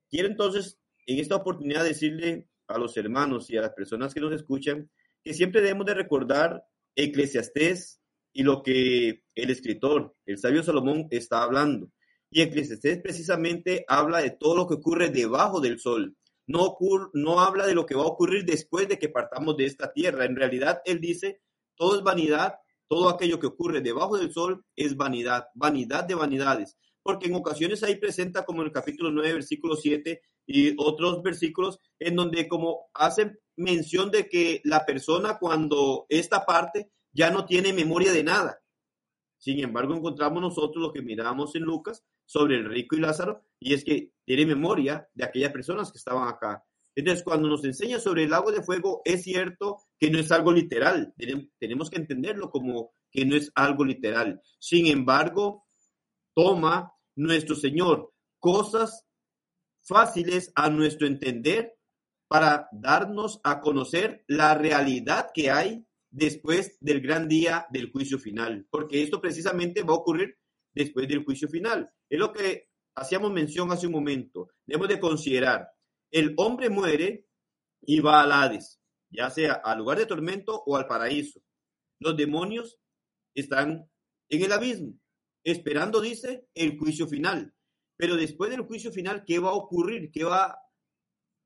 [0.10, 4.34] Quiero entonces en esta oportunidad decirle a los hermanos y a las personas que nos
[4.34, 4.90] escuchan
[5.24, 6.64] que siempre debemos de recordar
[6.96, 8.02] Eclesiastés
[8.34, 11.92] y lo que el escritor, el sabio Salomón, está hablando.
[12.32, 16.16] Y Eclesiastés precisamente habla de todo lo que ocurre debajo del sol.
[16.46, 19.66] No, ocurre, no habla de lo que va a ocurrir después de que partamos de
[19.66, 20.26] esta tierra.
[20.26, 21.42] En realidad, él dice,
[21.76, 22.56] todo es vanidad,
[22.88, 26.78] todo aquello que ocurre debajo del sol es vanidad, vanidad de vanidades.
[27.02, 31.80] Porque en ocasiones ahí presenta como en el capítulo 9, versículo 7 y otros versículos
[32.00, 37.74] en donde como hace mención de que la persona cuando esta parte ya no tiene
[37.74, 38.62] memoria de nada.
[39.38, 43.74] Sin embargo, encontramos nosotros lo que miramos en Lucas sobre el rico y Lázaro, y
[43.74, 46.64] es que tiene memoria de aquellas personas que estaban acá.
[46.96, 50.52] Entonces, cuando nos enseña sobre el lago de fuego, es cierto que no es algo
[50.52, 51.14] literal.
[51.58, 54.42] Tenemos que entenderlo como que no es algo literal.
[54.60, 55.66] Sin embargo,
[56.34, 59.06] toma nuestro Señor cosas
[59.82, 61.76] fáciles a nuestro entender
[62.28, 68.68] para darnos a conocer la realidad que hay después del gran día del juicio final,
[68.70, 70.38] porque esto precisamente va a ocurrir
[70.74, 71.90] después del juicio final.
[72.10, 74.50] Es lo que hacíamos mención hace un momento.
[74.66, 75.68] Debemos de considerar,
[76.12, 77.28] el hombre muere
[77.82, 81.42] y va al Hades, ya sea al lugar de tormento o al paraíso.
[82.00, 82.78] Los demonios
[83.34, 83.90] están
[84.30, 84.94] en el abismo,
[85.44, 87.54] esperando, dice, el juicio final.
[87.96, 90.12] Pero después del juicio final, ¿qué va a ocurrir?
[90.12, 90.58] ¿Qué va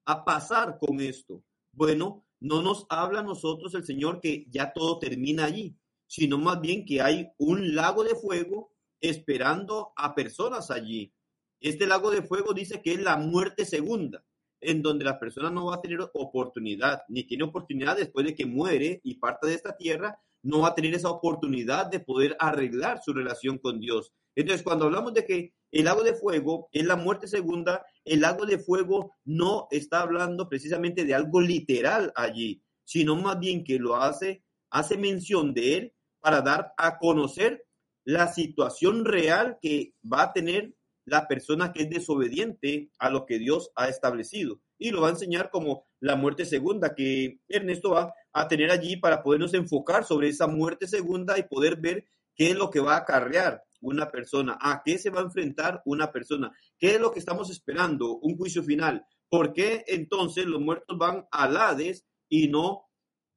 [0.05, 1.43] a pasar con esto?
[1.71, 5.75] Bueno, no nos habla a nosotros el Señor que ya todo termina allí,
[6.05, 11.13] sino más bien que hay un lago de fuego esperando a personas allí.
[11.59, 14.23] Este lago de fuego dice que es la muerte segunda,
[14.59, 18.45] en donde la persona no va a tener oportunidad, ni tiene oportunidad después de que
[18.45, 23.01] muere y parte de esta tierra, no va a tener esa oportunidad de poder arreglar
[23.03, 24.13] su relación con Dios.
[24.35, 28.45] Entonces, cuando hablamos de que el lago de fuego es la muerte segunda, el lago
[28.45, 33.95] de fuego no está hablando precisamente de algo literal allí, sino más bien que lo
[33.95, 37.65] hace, hace mención de él para dar a conocer
[38.05, 40.75] la situación real que va a tener
[41.05, 44.61] la persona que es desobediente a lo que Dios ha establecido.
[44.77, 48.97] Y lo va a enseñar como la muerte segunda, que Ernesto va a tener allí
[48.97, 52.95] para podernos enfocar sobre esa muerte segunda y poder ver qué es lo que va
[52.95, 57.11] a acarrear una persona, a qué se va a enfrentar una persona, qué es lo
[57.11, 59.05] que estamos esperando, un juicio final.
[59.29, 62.85] ¿Por qué entonces los muertos van al Hades y no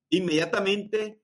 [0.08, 1.22] inmediatamente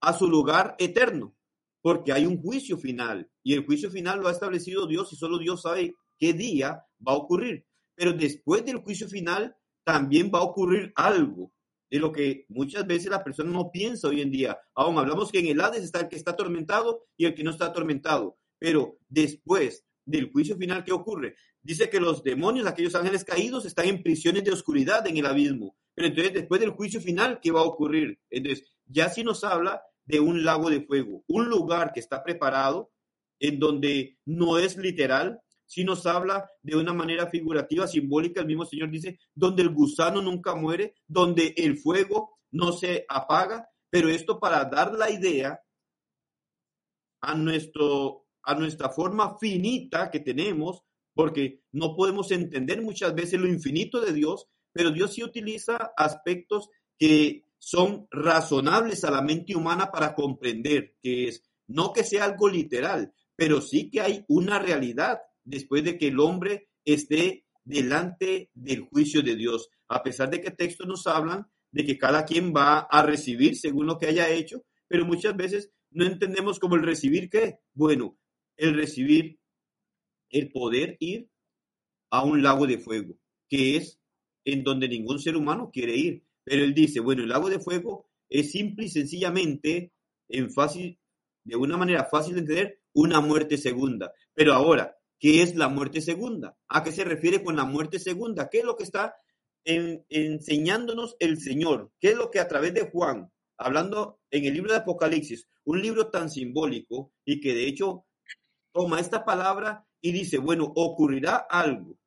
[0.00, 1.36] a su lugar eterno?
[1.82, 5.38] Porque hay un juicio final y el juicio final lo ha establecido Dios y solo
[5.38, 7.66] Dios sabe qué día va a ocurrir.
[7.94, 11.52] Pero después del juicio final también va a ocurrir algo
[11.90, 14.58] de lo que muchas veces la persona no piensa hoy en día.
[14.74, 17.50] Aún hablamos que en el Hades está el que está atormentado y el que no
[17.50, 18.38] está atormentado.
[18.58, 21.34] Pero después del juicio final, ¿qué ocurre?
[21.62, 25.76] Dice que los demonios, aquellos ángeles caídos, están en prisiones de oscuridad en el abismo.
[25.94, 28.18] Pero entonces, después del juicio final, ¿qué va a ocurrir?
[28.30, 32.90] Entonces, ya sí nos habla de un lago de fuego, un lugar que está preparado,
[33.38, 35.40] en donde no es literal,
[35.70, 38.40] sí nos habla de una manera figurativa, simbólica.
[38.40, 43.70] El mismo Señor dice, donde el gusano nunca muere, donde el fuego no se apaga.
[43.88, 45.60] Pero esto para dar la idea
[47.20, 50.82] a nuestro a nuestra forma finita que tenemos,
[51.14, 56.68] porque no podemos entender muchas veces lo infinito de Dios, pero Dios sí utiliza aspectos
[56.98, 62.48] que son razonables a la mente humana para comprender, que es no que sea algo
[62.48, 68.80] literal, pero sí que hay una realidad después de que el hombre esté delante del
[68.80, 72.80] juicio de Dios, a pesar de que textos nos hablan de que cada quien va
[72.80, 77.28] a recibir según lo que haya hecho, pero muchas veces no entendemos como el recibir
[77.30, 77.58] qué.
[77.74, 78.18] Bueno,
[78.56, 79.38] el recibir,
[80.30, 81.28] el poder ir
[82.10, 83.16] a un lago de fuego,
[83.48, 84.00] que es
[84.44, 86.24] en donde ningún ser humano quiere ir.
[86.44, 89.92] Pero él dice, bueno, el lago de fuego es simple y sencillamente,
[90.28, 90.98] en fácil,
[91.44, 94.12] de una manera fácil de entender, una muerte segunda.
[94.34, 96.56] Pero ahora, ¿qué es la muerte segunda?
[96.68, 98.48] ¿A qué se refiere con la muerte segunda?
[98.48, 99.14] ¿Qué es lo que está
[99.64, 101.92] enseñándonos el Señor?
[102.00, 105.82] ¿Qué es lo que a través de Juan, hablando en el libro de Apocalipsis, un
[105.82, 108.06] libro tan simbólico y que de hecho
[108.72, 111.98] toma esta palabra y dice, bueno, ocurrirá algo.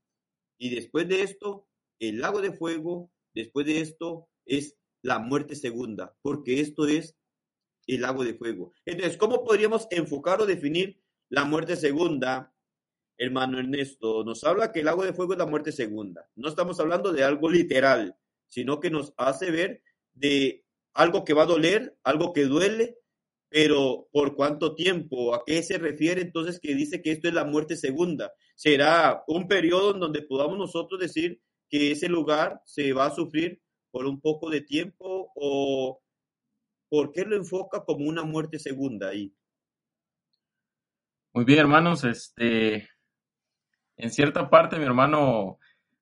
[0.57, 1.67] Y después de esto,
[1.99, 7.15] el lago de fuego, después de esto, es la muerte segunda, porque esto es
[7.85, 8.71] el lago de fuego.
[8.85, 12.52] Entonces, ¿cómo podríamos enfocar o definir la muerte segunda?
[13.23, 16.29] Hermano Ernesto, nos habla que el lago de fuego es la muerte segunda.
[16.35, 18.15] No estamos hablando de algo literal,
[18.47, 19.81] sino que nos hace ver
[20.13, 20.63] de
[20.93, 22.97] algo que va a doler, algo que duele,
[23.49, 25.33] pero ¿por cuánto tiempo?
[25.33, 28.33] ¿A qué se refiere entonces que dice que esto es la muerte segunda?
[28.55, 33.61] ¿Será un periodo en donde podamos nosotros decir que ese lugar se va a sufrir
[33.91, 36.01] por un poco de tiempo o
[36.89, 39.33] por qué lo enfoca como una muerte segunda ahí?
[41.31, 42.87] Muy bien, hermanos, este,
[43.97, 45.59] en cierta parte, mi hermano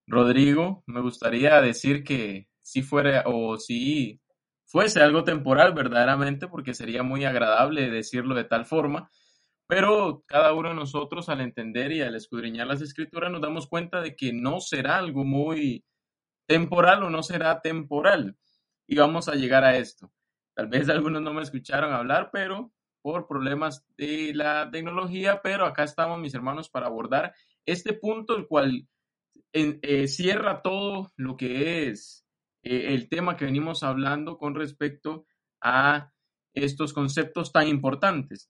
[0.07, 4.21] Rodrigo, me gustaría decir que si fuera o si
[4.65, 9.09] fuese algo temporal verdaderamente, porque sería muy agradable decirlo de tal forma,
[9.67, 14.01] pero cada uno de nosotros al entender y al escudriñar las escrituras nos damos cuenta
[14.01, 15.85] de que no será algo muy
[16.45, 18.37] temporal o no será temporal.
[18.87, 20.11] Y vamos a llegar a esto.
[20.53, 25.83] Tal vez algunos no me escucharon hablar, pero por problemas de la tecnología, pero acá
[25.83, 27.33] estamos mis hermanos para abordar
[27.65, 28.87] este punto, el cual
[29.53, 32.25] eh, cierra todo lo que es
[32.63, 35.25] eh, el tema que venimos hablando con respecto
[35.61, 36.11] a
[36.53, 38.49] estos conceptos tan importantes.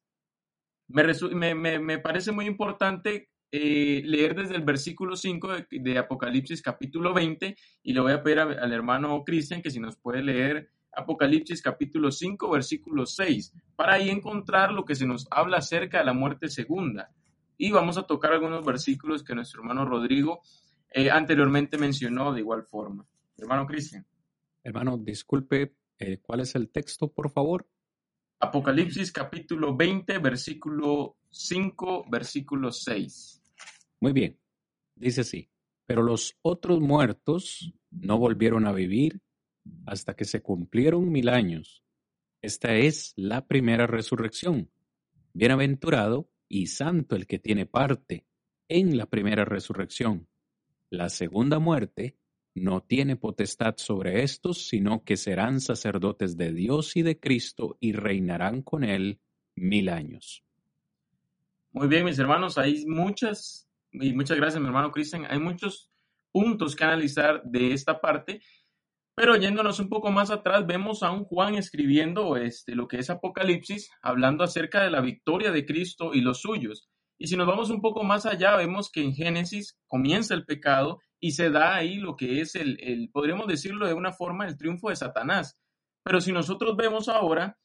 [0.87, 7.55] Me, me, parece muy importante eh, leer desde el versículo 5 de, Apocalipsis capítulo 20
[7.83, 12.11] y le voy a pedir al hermano Cristian que si nos puede leer Apocalipsis capítulo
[12.11, 16.49] 5, versículo 6, para ahí encontrar lo que se nos habla acerca de la muerte
[16.49, 17.09] segunda.
[17.57, 20.41] Y vamos a tocar algunos versículos que nuestro hermano Rodrigo
[20.89, 23.05] eh, anteriormente mencionó de igual forma.
[23.37, 24.05] Hermano Cristian.
[24.63, 27.67] Hermano, disculpe, eh, ¿cuál es el texto, por favor?
[28.39, 33.41] Apocalipsis capítulo 20, versículo 5, versículo 6.
[33.99, 34.39] Muy bien,
[34.95, 35.49] dice así,
[35.85, 39.21] pero los otros muertos no volvieron a vivir
[39.85, 41.83] hasta que se cumplieron mil años.
[42.41, 44.71] Esta es la primera resurrección.
[45.33, 48.25] Bienaventurado y santo el que tiene parte
[48.67, 50.27] en la primera resurrección.
[50.89, 52.17] La segunda muerte
[52.53, 57.93] no tiene potestad sobre estos, sino que serán sacerdotes de Dios y de Cristo y
[57.93, 59.21] reinarán con él
[59.55, 60.43] mil años.
[61.71, 65.89] Muy bien, mis hermanos, hay muchas, y muchas gracias, mi hermano Cristian, hay muchos
[66.33, 68.41] puntos que analizar de esta parte
[69.15, 73.09] pero yéndonos un poco más atrás, vemos a un Juan escribiendo este, lo que es
[73.09, 76.89] Apocalipsis, hablando acerca de la victoria de Cristo y los suyos.
[77.17, 80.99] Y si nos vamos un poco más allá, vemos que en Génesis comienza el pecado
[81.19, 84.57] y se da ahí lo que es el, el podríamos decirlo de una forma, el
[84.57, 85.59] triunfo de Satanás.
[86.03, 87.59] Pero si nosotros vemos ahora,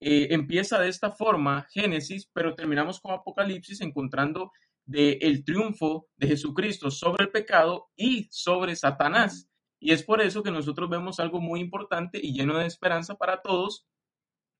[0.00, 4.52] eh, empieza de esta forma Génesis, pero terminamos con Apocalipsis encontrando
[4.84, 9.47] de el triunfo de Jesucristo sobre el pecado y sobre Satanás.
[9.80, 13.42] Y es por eso que nosotros vemos algo muy importante y lleno de esperanza para
[13.42, 13.86] todos,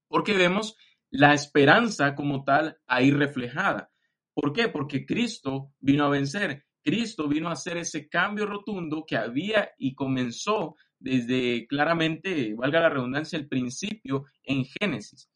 [0.08, 0.76] porque vemos
[1.10, 3.90] la esperanza como tal ahí reflejada.
[4.34, 4.68] ¿Por qué?
[4.68, 6.64] Porque Cristo vino a vencer.
[6.82, 12.88] Cristo vino a hacer ese cambio rotundo que había y comenzó desde claramente, valga la
[12.88, 15.30] redundancia, el principio en Génesis.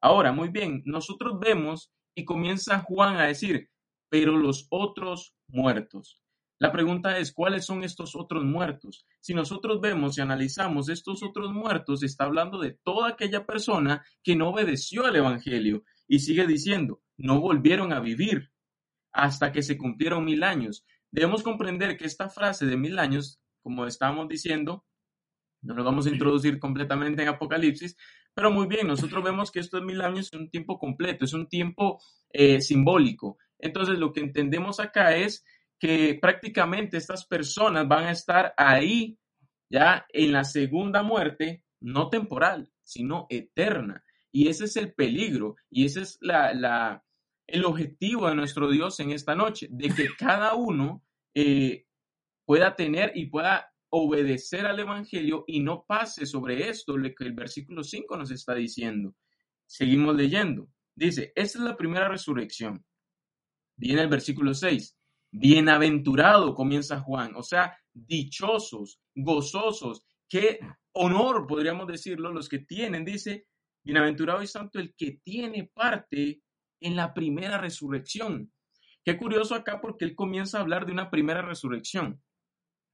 [0.00, 3.70] Ahora, muy bien, nosotros vemos y comienza Juan a decir,
[4.08, 6.22] pero los otros muertos.
[6.58, 9.06] La pregunta es, ¿cuáles son estos otros muertos?
[9.20, 14.36] Si nosotros vemos y analizamos estos otros muertos, está hablando de toda aquella persona que
[14.36, 18.52] no obedeció al Evangelio y sigue diciendo, no volvieron a vivir
[19.12, 20.86] hasta que se cumplieron mil años.
[21.10, 24.86] Debemos comprender que esta frase de mil años, como estamos diciendo,
[25.60, 27.96] no nos vamos a introducir completamente en Apocalipsis,
[28.34, 31.48] pero muy bien, nosotros vemos que estos mil años es un tiempo completo, es un
[31.48, 32.00] tiempo
[32.30, 33.38] eh, simbólico.
[33.58, 35.44] Entonces, lo que entendemos acá es
[35.78, 39.18] que prácticamente estas personas van a estar ahí
[39.68, 44.02] ya en la segunda muerte, no temporal, sino eterna.
[44.32, 47.02] Y ese es el peligro y ese es la,
[47.46, 51.02] el objetivo de nuestro Dios en esta noche, de que cada uno
[51.34, 51.86] eh,
[52.44, 57.32] pueda tener y pueda obedecer al Evangelio y no pase sobre esto lo que el
[57.32, 59.14] versículo 5 nos está diciendo.
[59.66, 60.68] Seguimos leyendo.
[60.94, 62.84] Dice, esta es la primera resurrección.
[63.76, 64.96] Viene el versículo 6.
[65.38, 70.58] Bienaventurado, comienza Juan, o sea, dichosos, gozosos, qué
[70.92, 73.46] honor, podríamos decirlo, los que tienen, dice,
[73.84, 76.40] bienaventurado y santo el que tiene parte
[76.80, 78.50] en la primera resurrección.
[79.04, 82.22] Qué curioso acá porque él comienza a hablar de una primera resurrección.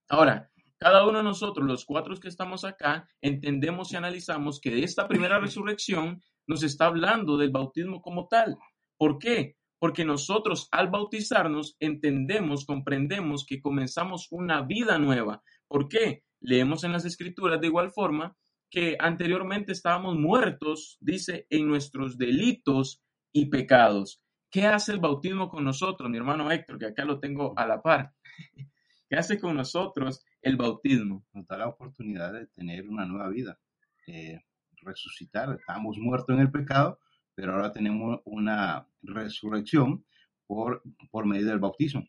[0.08, 4.82] Ahora, cada uno de nosotros, los cuatro que estamos acá, entendemos y analizamos que de
[4.82, 8.58] esta primera resurrección nos está hablando del bautismo como tal.
[8.96, 9.54] ¿Por qué?
[9.82, 15.42] Porque nosotros al bautizarnos entendemos, comprendemos que comenzamos una vida nueva.
[15.66, 16.22] ¿Por qué?
[16.38, 18.36] Leemos en las escrituras de igual forma
[18.70, 23.02] que anteriormente estábamos muertos, dice, en nuestros delitos
[23.32, 24.22] y pecados.
[24.52, 27.82] ¿qué hace el bautismo con nosotros, mi hermano Héctor, que acá lo tengo a la
[27.82, 28.12] par?
[29.10, 31.24] ¿Qué hace con nosotros el bautismo?
[31.32, 33.58] Nos da la oportunidad de tener una nueva vida,
[34.06, 34.38] eh,
[34.76, 35.52] resucitar.
[35.58, 37.00] Estamos muertos en el pecado,
[37.34, 40.04] pero ahora tenemos una resurrección
[40.46, 42.04] por, por medio del bautismo.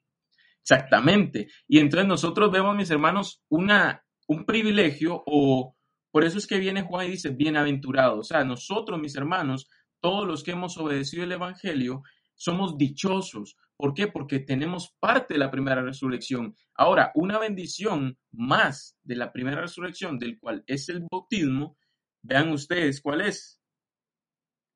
[0.62, 1.48] Exactamente.
[1.68, 5.76] Y entonces nosotros vemos, mis hermanos, una, un privilegio o
[6.14, 8.20] por eso es que viene Juan y dice, bienaventurado.
[8.20, 9.68] O sea, nosotros, mis hermanos,
[10.00, 12.04] todos los que hemos obedecido el Evangelio,
[12.36, 13.58] somos dichosos.
[13.76, 14.08] ¿Por qué?
[14.08, 16.56] Porque tenemos parte de la primera resurrección.
[16.76, 21.78] Ahora, una bendición más de la primera resurrección, del cual es el bautismo,
[22.22, 23.60] vean ustedes cuál es.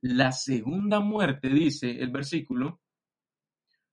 [0.01, 2.81] La segunda muerte, dice el versículo,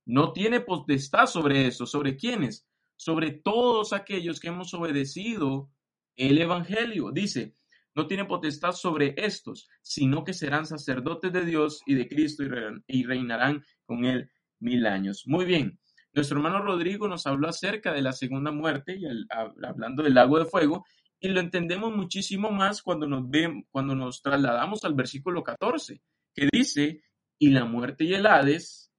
[0.07, 1.87] no tiene potestad sobre eso.
[1.87, 2.67] ¿Sobre quiénes?
[2.97, 5.71] Sobre todos aquellos que hemos obedecido
[6.17, 7.11] el Evangelio.
[7.11, 7.55] Dice,
[7.95, 12.43] no tiene potestad sobre estos, sino que serán sacerdotes de Dios y de Cristo
[12.87, 15.25] y reinarán con él mil años.
[15.27, 15.79] Muy bien.
[16.13, 20.45] Nuestro hermano Rodrigo nos habló acerca de la segunda muerte y hablando del lago de
[20.45, 20.85] fuego
[21.25, 23.25] y lo entendemos muchísimo más cuando nos
[23.71, 26.03] cuando nos trasladamos al versículo 14,
[26.35, 27.03] que dice,
[27.39, 28.93] "Y la muerte y el Hades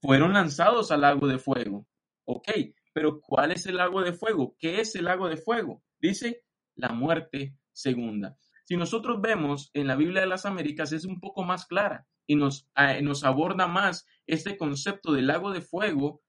[0.00, 1.86] fueron lanzados al lago de fuego."
[2.24, 2.48] Ok,
[2.92, 4.56] pero ¿cuál es el lago de fuego?
[4.58, 5.84] ¿Qué es el lago de fuego?
[6.00, 6.42] Dice
[6.74, 8.36] la muerte segunda.
[8.64, 12.34] Si nosotros vemos en la Biblia de las Américas es un poco más clara y
[12.34, 12.68] nos,
[13.02, 16.22] nos aborda más este concepto del lago de fuego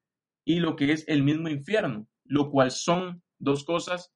[0.45, 4.12] y lo que es el mismo infierno, lo cual son dos cosas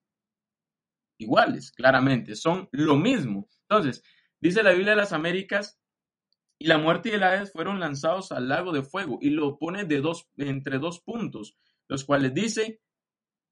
[1.17, 3.49] iguales, claramente, son lo mismo.
[3.69, 4.03] Entonces,
[4.39, 5.79] dice la Biblia de las Américas,
[6.59, 9.85] y la muerte y el Hades fueron lanzados al lago de fuego, y lo pone
[9.85, 11.55] de dos, entre dos puntos,
[11.87, 12.81] los cuales dice,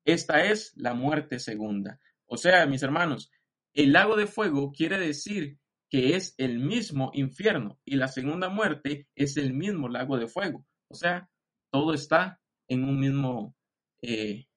[0.05, 1.99] esta es la muerte segunda.
[2.26, 3.32] O sea, mis hermanos,
[3.74, 5.59] el lago de fuego quiere decir
[5.89, 10.66] que es el mismo infierno y la segunda muerte es el mismo lago de fuego.
[10.88, 11.30] O sea,
[11.72, 13.55] todo está en un mismo
[14.01, 14.47] eh,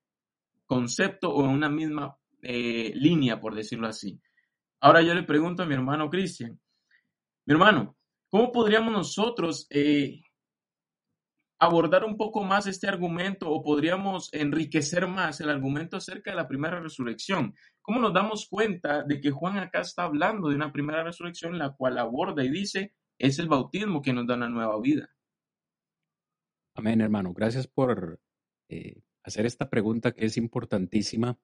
[0.66, 4.20] concepto o en una misma eh, línea, por decirlo así.
[4.80, 6.58] Ahora yo le pregunto a mi hermano Cristian,
[7.46, 7.96] mi hermano,
[8.28, 10.20] ¿cómo podríamos nosotros eh,
[11.58, 16.46] abordar un poco más este argumento o podríamos enriquecer más el argumento acerca de la
[16.46, 17.54] primera resurrección.
[17.82, 21.72] ¿Cómo nos damos cuenta de que Juan acá está hablando de una primera resurrección la
[21.72, 25.08] cual aborda y dice es el bautismo que nos da una nueva vida?
[26.76, 27.32] Amén, hermano.
[27.32, 28.20] Gracias por
[28.68, 31.36] eh, hacer esta pregunta que es importantísima.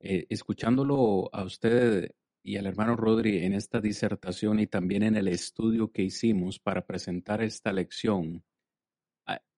[0.00, 2.10] Eh, escuchándolo a usted
[2.42, 6.86] y al hermano Rodri en esta disertación y también en el estudio que hicimos para
[6.86, 8.44] presentar esta lección,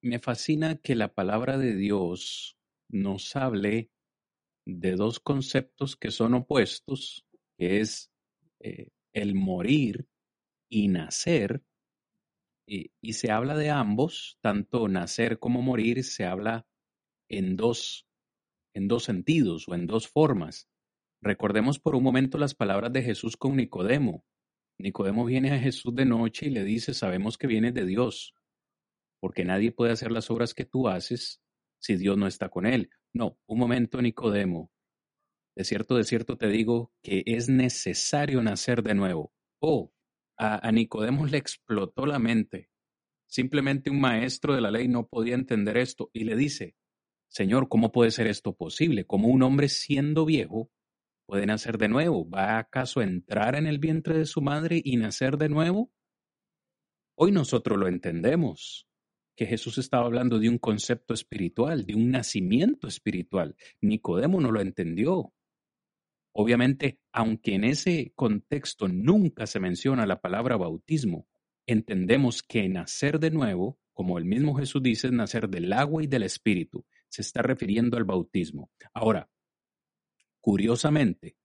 [0.01, 2.57] me fascina que la palabra de Dios
[2.89, 3.91] nos hable
[4.67, 7.27] de dos conceptos que son opuestos,
[7.57, 8.11] que es
[8.61, 10.07] eh, el morir
[10.71, 11.63] y nacer,
[12.67, 16.67] y, y, se habla de ambos, tanto nacer como morir, se habla
[17.31, 18.07] en dos,
[18.79, 20.69] en dos sentidos o en dos formas.
[21.21, 24.25] Recordemos por un momento las palabras de Jesús con Nicodemo.
[24.79, 28.35] Nicodemo viene a Jesús de noche y le dice, sabemos que vienes de Dios
[29.21, 31.43] porque nadie puede hacer las obras que tú haces
[31.81, 32.91] si Dios no está con él.
[33.13, 34.71] No, un momento, Nicodemo.
[35.57, 39.33] De cierto, de cierto te digo que es necesario nacer de nuevo.
[39.61, 39.93] Oh,
[40.37, 42.71] a, Nicodemo le explotó la mente.
[43.27, 46.77] Simplemente un maestro de la ley no podía entender esto y le dice,
[47.29, 49.07] Señor, ¿cómo puede ser esto posible?
[49.07, 50.71] ¿Cómo un hombre siendo viejo
[51.27, 52.29] puede nacer de nuevo?
[52.29, 55.93] ¿Va acaso a entrar en el vientre de su madre y nacer de nuevo?
[57.15, 58.89] Hoy nosotros lo entendemos
[59.37, 63.55] que Jesús estaba hablando de un concepto espiritual, de un nacimiento espiritual.
[63.81, 65.33] Nicodemo no lo entendió.
[66.33, 71.29] Obviamente, aunque en ese contexto nunca se menciona la palabra bautismo,
[71.67, 76.07] entendemos que nacer de nuevo, como el mismo Jesús dice, es nacer del agua y
[76.07, 76.85] del espíritu.
[77.09, 78.71] Se está refiriendo al bautismo.
[78.93, 79.31] Ahora,
[80.41, 81.37] curiosamente,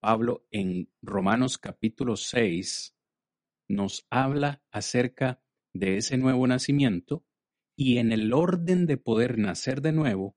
[0.00, 2.94] Pablo en Romanos capítulo 6
[3.68, 5.40] nos habla acerca
[5.72, 7.24] de ese nuevo nacimiento
[7.76, 10.36] y en el orden de poder nacer de nuevo,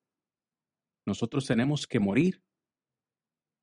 [1.06, 2.44] nosotros tenemos que morir.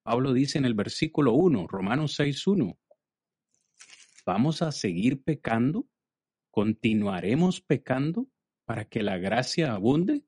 [0.02, 2.78] Pablo dice en el versículo 1, Romanos 6.1,
[4.26, 5.88] ¿vamos a seguir pecando?
[6.50, 8.28] ¿Continuaremos pecando
[8.64, 10.22] para que la gracia abunde?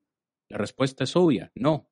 [0.49, 1.91] La respuesta es obvia, no.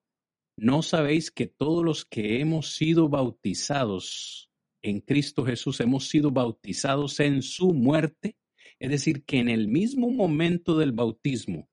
[0.56, 4.51] ¿No sabéis que todos los que hemos sido bautizados
[4.82, 8.36] en Cristo Jesús hemos sido bautizados en su muerte?
[8.78, 11.68] Es decir, que en el mismo momento del bautismo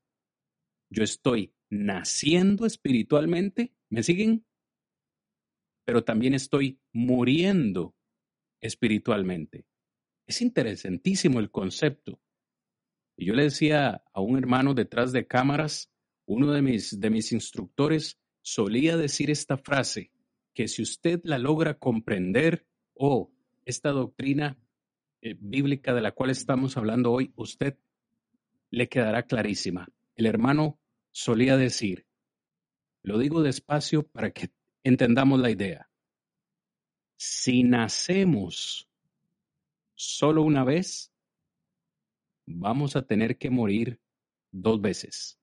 [0.89, 4.45] yo estoy naciendo espiritualmente, ¿me siguen?
[5.85, 7.95] Pero también estoy muriendo
[8.61, 9.65] espiritualmente.
[10.27, 12.19] Es interesantísimo el concepto.
[13.17, 15.90] Y yo le decía a un hermano detrás de cámaras,
[16.33, 20.11] uno de mis, de mis instructores solía decir esta frase,
[20.53, 23.33] que si usted la logra comprender o
[23.65, 24.57] esta doctrina
[25.21, 27.77] eh, bíblica de la cual estamos hablando hoy, usted
[28.69, 29.89] le quedará clarísima.
[30.15, 30.79] El hermano
[31.11, 32.05] solía decir,
[33.03, 34.51] lo digo despacio para que
[34.85, 35.89] entendamos la idea.
[37.17, 38.89] Si nacemos
[39.95, 41.11] solo una vez,
[42.45, 43.99] vamos a tener que morir
[44.49, 45.40] dos veces.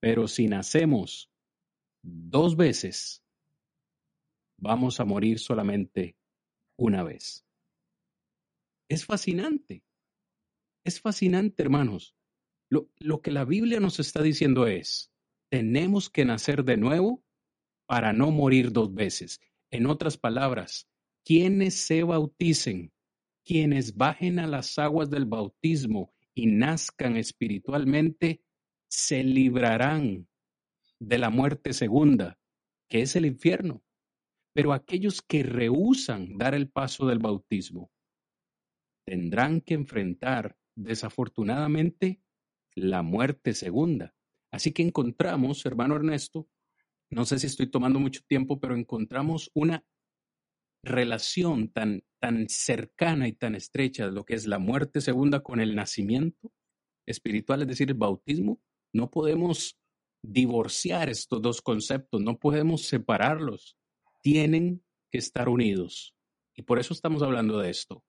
[0.00, 1.30] Pero si nacemos
[2.02, 3.22] dos veces,
[4.58, 6.16] vamos a morir solamente
[6.76, 7.44] una vez.
[8.88, 9.84] Es fascinante.
[10.84, 12.14] Es fascinante, hermanos.
[12.68, 15.12] Lo, lo, que la Biblia nos está diciendo es,
[15.50, 17.24] tenemos que nacer de nuevo
[17.86, 19.40] para no morir dos veces.
[19.70, 20.88] En otras palabras,
[21.24, 22.92] quienes se bauticen,
[23.44, 28.42] quienes bajen a las aguas del bautismo y nazcan espiritualmente,
[28.88, 30.28] se librarán
[30.98, 32.38] de la muerte segunda,
[32.88, 33.82] que es el infierno.
[34.54, 37.90] Pero aquellos que rehusan dar el paso del bautismo
[39.04, 42.20] tendrán que enfrentar, desafortunadamente,
[42.74, 44.14] la muerte segunda.
[44.50, 46.48] Así que encontramos, hermano Ernesto,
[47.10, 49.84] no sé si estoy tomando mucho tiempo, pero encontramos una
[50.82, 55.60] relación tan, tan cercana y tan estrecha de lo que es la muerte segunda con
[55.60, 56.52] el nacimiento
[57.06, 58.60] espiritual, es decir, el bautismo.
[58.96, 59.78] No podemos
[60.22, 63.76] divorciar estos dos conceptos, no podemos separarlos,
[64.22, 66.14] tienen que estar unidos.
[66.54, 68.02] Y por eso estamos hablando de esto.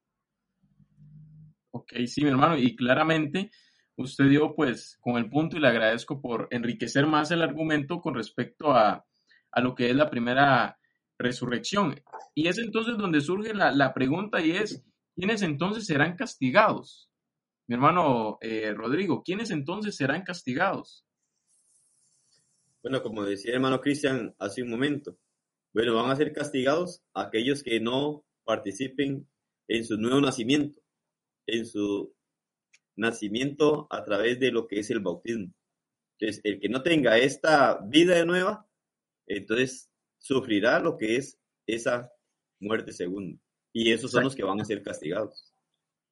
[1.72, 3.52] Ok, sí, mi hermano, y claramente
[3.98, 8.16] usted dio pues con el punto y le agradezco por enriquecer más el argumento con
[8.16, 9.06] respecto a,
[9.52, 10.80] a lo que es la primera
[11.20, 12.02] resurrección.
[12.34, 17.10] Y es entonces donde surge la, la pregunta y es, ¿quiénes entonces serán castigados?
[17.68, 21.06] Mi hermano eh, Rodrigo, ¿quiénes entonces serán castigados?
[22.82, 25.18] Bueno, como decía el hermano Cristian hace un momento,
[25.74, 29.28] bueno, van a ser castigados aquellos que no participen
[29.68, 30.82] en su nuevo nacimiento,
[31.46, 32.16] en su
[32.96, 35.54] nacimiento a través de lo que es el bautismo.
[36.18, 38.66] Entonces, el que no tenga esta vida nueva,
[39.28, 41.38] entonces sufrirá lo que es
[41.68, 42.12] esa
[42.60, 43.38] muerte segunda.
[43.74, 45.54] Y esos son los que van a ser castigados.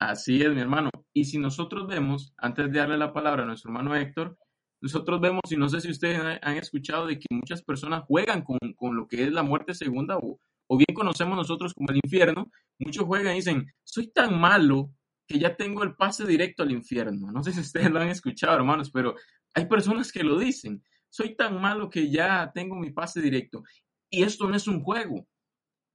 [0.10, 0.90] Así es, mi hermano.
[1.14, 4.38] Y si nosotros vemos, antes de darle la palabra a nuestro hermano Héctor,
[4.82, 8.60] nosotros vemos, y no sé si ustedes han escuchado, de que muchas personas juegan con,
[8.76, 12.52] con lo que es la muerte segunda, o, o, bien conocemos nosotros como el infierno,
[12.77, 14.91] muchos juegan y dicen, soy tan malo
[15.27, 17.32] que ya tengo el pase directo al infierno.
[17.32, 19.15] No sé si ustedes lo han escuchado, hermanos, pero
[19.56, 23.64] hay personas que lo dicen, soy tan malo que ya tengo mi pase directo.
[24.11, 25.27] Y esto no es un juego.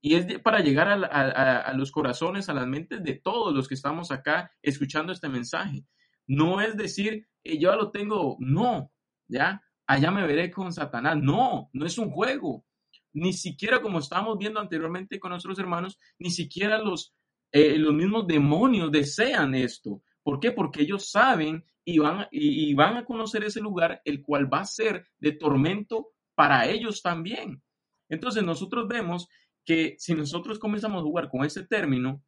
[0.01, 4.11] Y es para llegar a, los corazones, a las mentes de todos los que estamos
[4.11, 5.85] acá escuchando este mensaje.
[6.27, 8.91] No es decir, eh, yo lo tengo, no,
[9.29, 11.19] ya, allá me veré con Satanás.
[11.21, 12.65] No, no es un juego.
[13.13, 17.15] Ni siquiera como estábamos viendo anteriormente con nuestros hermanos, ni siquiera los,
[17.53, 20.03] eh, los mismos demonios desean esto.
[20.23, 20.53] ¿Por qué?
[20.53, 24.67] Porque ellos saben y van, y van a conocer ese lugar, el cual va a
[24.67, 27.63] ser de tormento para ellos también.
[28.11, 29.29] Entonces nosotros vemos
[29.65, 32.23] que si nosotros comenzamos a jugar con ese término,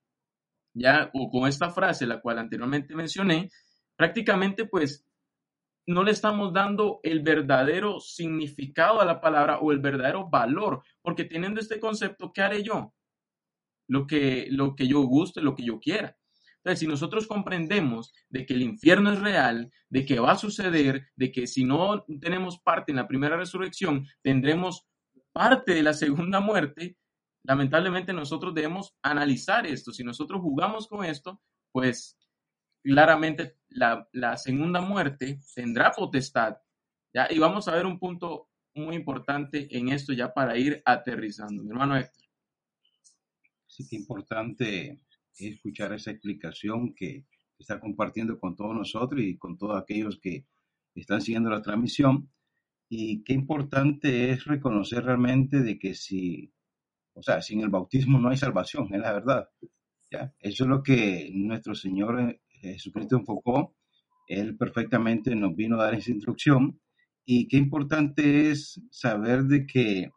[0.75, 3.51] ya, o con esta frase, la cual anteriormente mencioné,
[3.97, 5.05] prácticamente pues
[5.87, 11.25] no le estamos dando el verdadero significado a la palabra o el verdadero valor, porque
[11.25, 12.95] teniendo este concepto, ¿qué haré yo?
[13.89, 16.17] Lo que, lo que yo guste, lo que yo quiera.
[16.59, 21.09] Entonces, si nosotros comprendemos de que el infierno es real, de que va a suceder,
[21.17, 24.87] de que si no tenemos parte en la primera resurrección, tendremos
[25.33, 26.97] parte de la segunda muerte,
[27.45, 29.93] lamentablemente nosotros debemos analizar esto.
[29.93, 31.41] Si nosotros jugamos con esto,
[31.73, 32.19] pues
[32.83, 34.07] claramente la,
[34.37, 36.57] segunda muerte tendrá potestad.
[37.15, 37.29] ¿ya?
[37.31, 41.63] Y vamos a ver un punto muy importante en esto ya para ir aterrizando.
[41.63, 42.25] Mi hermano Héctor.
[43.67, 45.01] Sí, que importante
[45.39, 47.25] escuchar esa explicación que
[47.59, 50.47] está compartiendo con todos nosotros y con todos aquellos que
[50.95, 52.31] están siguiendo la transmisión.
[52.89, 56.53] Y qué importante es reconocer realmente de que si,
[57.15, 59.49] o sea, sin el bautismo no hay salvación, es la verdad.
[60.41, 63.75] Eso es lo que nuestro Señor Jesucristo enfocó,
[64.29, 66.81] Él perfectamente nos vino a dar esa instrucción
[67.25, 70.11] y qué importante es saber de que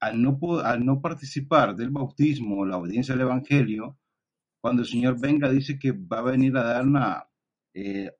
[0.00, 3.98] al no, al no participar del bautismo, la obediencia al Evangelio,
[4.60, 7.24] cuando el Señor venga dice que va a venir a dar una,
[7.74, 8.10] eh,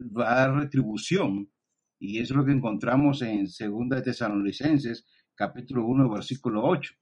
[0.00, 1.50] va a dar retribución
[1.98, 6.94] y eso es lo que encontramos en 2 de Tesalonicenses, capítulo 1, versículo 8.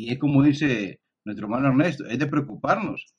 [0.00, 3.14] Y es como dice nuestro hermano Ernesto, es de preocuparnos,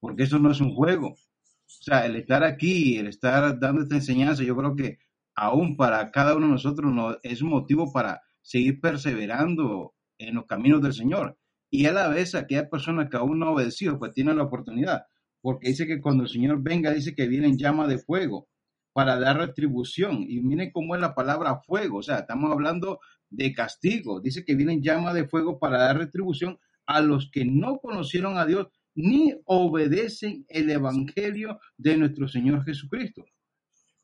[0.00, 1.12] porque eso no es un juego.
[1.12, 1.16] O
[1.64, 4.98] sea, el estar aquí, el estar dando esta enseñanza, yo creo que
[5.34, 10.44] aún para cada uno de nosotros no, es un motivo para seguir perseverando en los
[10.44, 11.38] caminos del Señor.
[11.70, 15.04] Y a la vez aquella persona que aún no ha obedecido, pues tiene la oportunidad,
[15.40, 18.46] porque dice que cuando el Señor venga, dice que viene en llama de fuego
[18.92, 20.26] para dar retribución.
[20.28, 23.00] Y miren cómo es la palabra fuego, o sea, estamos hablando
[23.30, 24.20] de castigo.
[24.20, 28.38] Dice que viene en llama de fuego para dar retribución a los que no conocieron
[28.38, 33.26] a Dios ni obedecen el Evangelio de nuestro Señor Jesucristo.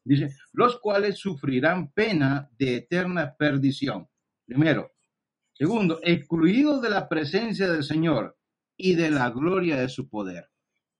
[0.04, 4.08] Dice, los cuales sufrirán pena de eterna perdición.
[4.44, 4.92] Primero.
[5.54, 8.36] Segundo, excluidos de la presencia del Señor
[8.76, 10.50] y de la gloria de su poder.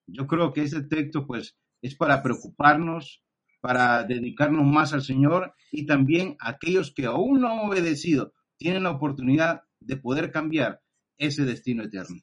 [0.07, 3.23] Yo creo que ese texto pues es para preocuparnos,
[3.62, 8.90] para dedicarnos más al Señor y también aquellos que aún no han obedecido tienen la
[8.90, 10.82] oportunidad de poder cambiar
[11.16, 12.20] ese destino eterno.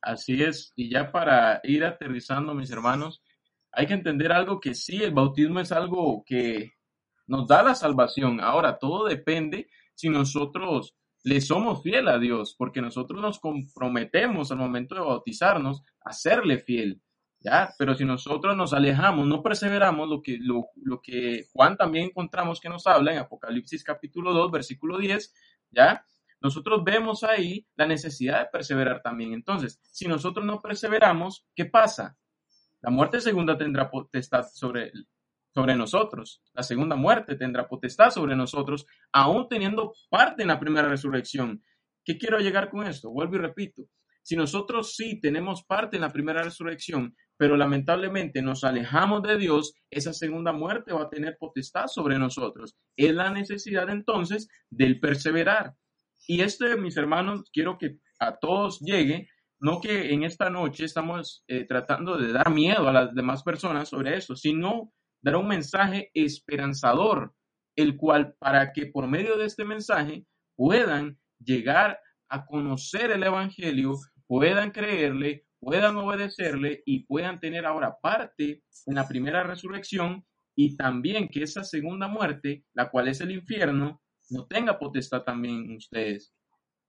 [0.00, 3.20] Así es, y ya para ir aterrizando, mis hermanos,
[3.72, 6.72] hay que entender algo que sí, el bautismo es algo que
[7.26, 8.40] nos da la salvación.
[8.40, 10.94] Ahora, todo depende si nosotros
[11.24, 16.58] le somos fiel a Dios, porque nosotros nos comprometemos al momento de bautizarnos a serle
[16.58, 17.02] fiel.
[17.40, 17.72] ¿Ya?
[17.78, 22.60] Pero si nosotros nos alejamos, no perseveramos, lo que, lo, lo que Juan también encontramos
[22.60, 25.34] que nos habla en Apocalipsis capítulo 2, versículo 10,
[25.70, 26.04] ¿ya?
[26.40, 29.34] nosotros vemos ahí la necesidad de perseverar también.
[29.34, 32.16] Entonces, si nosotros no perseveramos, ¿qué pasa?
[32.80, 34.90] La muerte segunda tendrá potestad sobre,
[35.52, 36.42] sobre nosotros.
[36.54, 41.62] La segunda muerte tendrá potestad sobre nosotros, aún teniendo parte en la primera resurrección.
[42.04, 43.10] ¿Qué quiero llegar con esto?
[43.10, 43.82] Vuelvo y repito.
[44.22, 49.72] Si nosotros sí tenemos parte en la primera resurrección, pero lamentablemente nos alejamos de Dios,
[49.88, 52.76] esa segunda muerte va a tener potestad sobre nosotros.
[52.98, 55.72] Es la necesidad entonces del perseverar.
[56.26, 61.42] Y este, mis hermanos, quiero que a todos llegue, no que en esta noche estamos
[61.48, 64.92] eh, tratando de dar miedo a las demás personas sobre eso, sino
[65.22, 67.32] dar un mensaje esperanzador,
[67.74, 70.26] el cual para que por medio de este mensaje
[70.56, 73.94] puedan llegar a conocer el Evangelio,
[74.26, 80.24] puedan creerle, puedan obedecerle y puedan tener ahora parte en la primera resurrección
[80.56, 85.76] y también que esa segunda muerte, la cual es el infierno, no tenga potestad también
[85.76, 86.34] ustedes.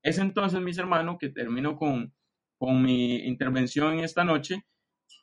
[0.01, 2.13] Es entonces, mis hermanos, que termino con,
[2.57, 4.65] con mi intervención en esta noche,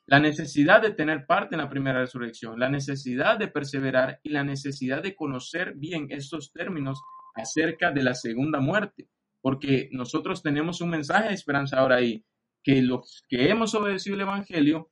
[0.05, 4.43] la necesidad de tener parte en la primera resurrección, la necesidad de perseverar y la
[4.43, 7.01] necesidad de conocer bien estos términos
[7.35, 9.07] acerca de la segunda muerte,
[9.41, 12.25] porque nosotros tenemos un mensaje de esperanza ahora ahí,
[12.69, 14.91] que los que hemos obedecido el Evangelio,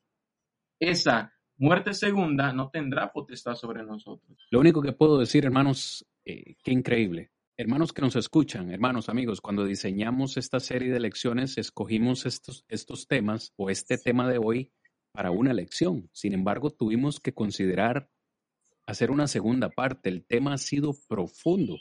[0.79, 4.47] esa muerte segunda no tendrá potestad sobre nosotros.
[4.49, 7.31] Lo único que puedo decir, hermanos, eh, qué increíble.
[7.55, 13.07] Hermanos que nos escuchan, hermanos, amigos, cuando diseñamos esta serie de lecciones, escogimos estos, estos
[13.07, 14.71] temas o este tema de hoy
[15.11, 16.09] para una lección.
[16.13, 18.09] Sin embargo, tuvimos que considerar
[18.87, 20.09] hacer una segunda parte.
[20.09, 21.77] El tema ha sido profundo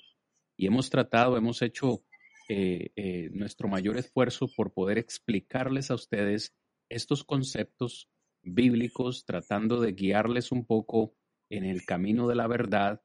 [0.59, 2.03] y hemos tratado, hemos hecho
[2.49, 6.55] eh, eh, nuestro mayor esfuerzo por poder explicarles a ustedes
[6.89, 8.09] estos conceptos
[8.43, 11.15] bíblicos, tratando de guiarles un poco
[11.51, 13.03] en el camino de la verdad.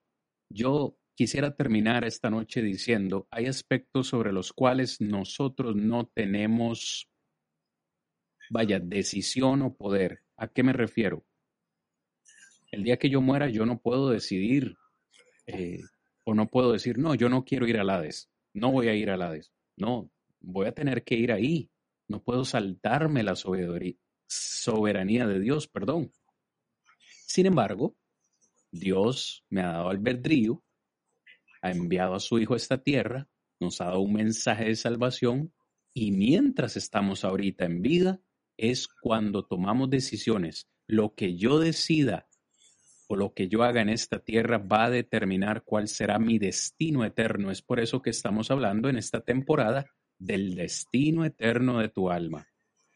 [0.50, 7.12] Yo Quisiera terminar esta noche diciendo, hay aspectos sobre los cuales nosotros no tenemos,
[8.50, 10.24] vaya, decisión o poder.
[10.36, 11.24] ¿A qué me refiero?
[12.72, 14.78] El día que yo muera, yo no puedo decidir
[15.46, 15.82] eh,
[16.24, 19.10] o no puedo decir, no, yo no quiero ir a Hades, no voy a ir
[19.10, 19.52] a Hades.
[19.78, 21.70] No, voy a tener que ir ahí.
[22.08, 26.12] No puedo saltarme la soberanía de Dios, perdón.
[27.26, 27.96] Sin embargo,
[28.72, 30.64] Dios me ha dado albedrío
[31.62, 33.28] ha enviado a su Hijo a esta tierra,
[33.60, 35.54] nos ha dado un mensaje de salvación
[35.94, 38.22] y mientras estamos ahorita en vida
[38.58, 40.68] es cuando tomamos decisiones.
[40.88, 42.28] Lo que yo decida
[43.16, 47.52] lo que yo haga en esta tierra va a determinar cuál será mi destino eterno.
[47.52, 49.86] Es por eso que estamos hablando en esta temporada
[50.18, 52.48] del destino eterno de tu alma.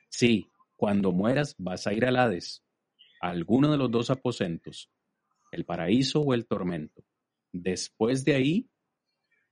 [0.09, 2.63] Sí, cuando mueras vas a ir al Hades,
[3.21, 4.91] a alguno de los dos aposentos,
[5.51, 7.03] el paraíso o el tormento.
[7.51, 8.69] Después de ahí,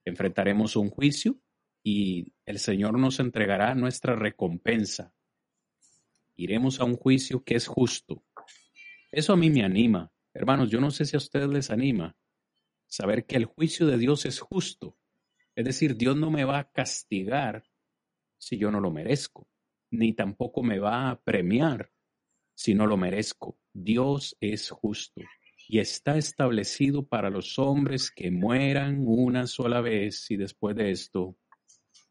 [0.05, 1.39] enfrentaremos un juicio
[1.83, 5.13] y el Señor nos entregará nuestra recompensa.
[6.35, 8.23] Iremos a un juicio que es justo.
[9.11, 10.12] Eso a mí me anima.
[10.33, 12.17] Hermanos, yo no sé si a ustedes les anima
[12.87, 14.97] saber que el juicio de Dios es justo.
[15.55, 17.63] Es decir, Dios no me va a castigar
[18.37, 19.47] si yo no lo merezco,
[19.91, 21.91] ni tampoco me va a premiar
[22.55, 23.59] si no lo merezco.
[23.71, 25.21] Dios es justo
[25.67, 31.37] y está establecido para los hombres que mueran una sola vez y después de esto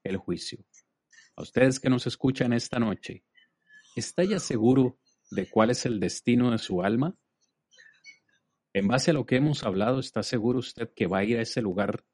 [0.02, 0.64] el juicio.
[1.36, 3.24] A ustedes que nos escuchan esta noche,
[3.96, 4.98] ¿está ya seguro
[5.30, 7.16] de cuál es el destino de su alma?
[8.74, 11.42] En base a lo que hemos hablado, ¿está seguro usted que va a ir a
[11.42, 12.04] ese lugar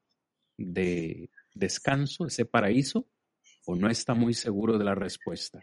[0.57, 3.07] de descanso, ese paraíso?
[3.65, 5.61] ¿O no está muy seguro de la respuesta?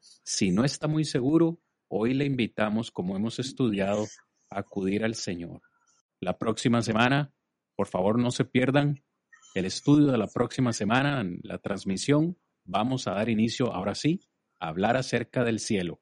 [0.00, 4.06] Si no está muy seguro, hoy le invitamos, como hemos estudiado,
[4.50, 5.62] a acudir al Señor.
[6.20, 7.32] La próxima semana,
[7.74, 9.02] por favor, no se pierdan
[9.54, 12.38] el estudio de la próxima semana, en la transmisión.
[12.64, 14.20] Vamos a dar inicio, ahora sí,
[14.60, 16.00] a hablar acerca del cielo,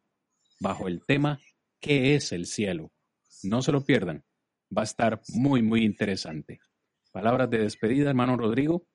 [0.61, 1.41] bajo el tema
[1.83, 2.93] ¿Qué es el cielo?
[3.43, 4.25] No se lo pierdan.
[4.77, 6.61] Va a estar muy, muy interesante.
[7.13, 8.87] Palabras de despedida, hermano Rodrigo.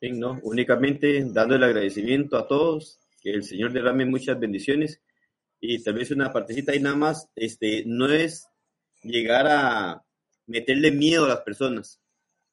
[0.00, 5.02] Bien, no, únicamente dando el agradecimiento a todos, que el Señor derrame muchas bendiciones
[5.60, 8.46] y tal vez una partecita y nada más, este, no es
[9.02, 10.04] llegar a
[10.46, 12.00] meterle miedo a las personas,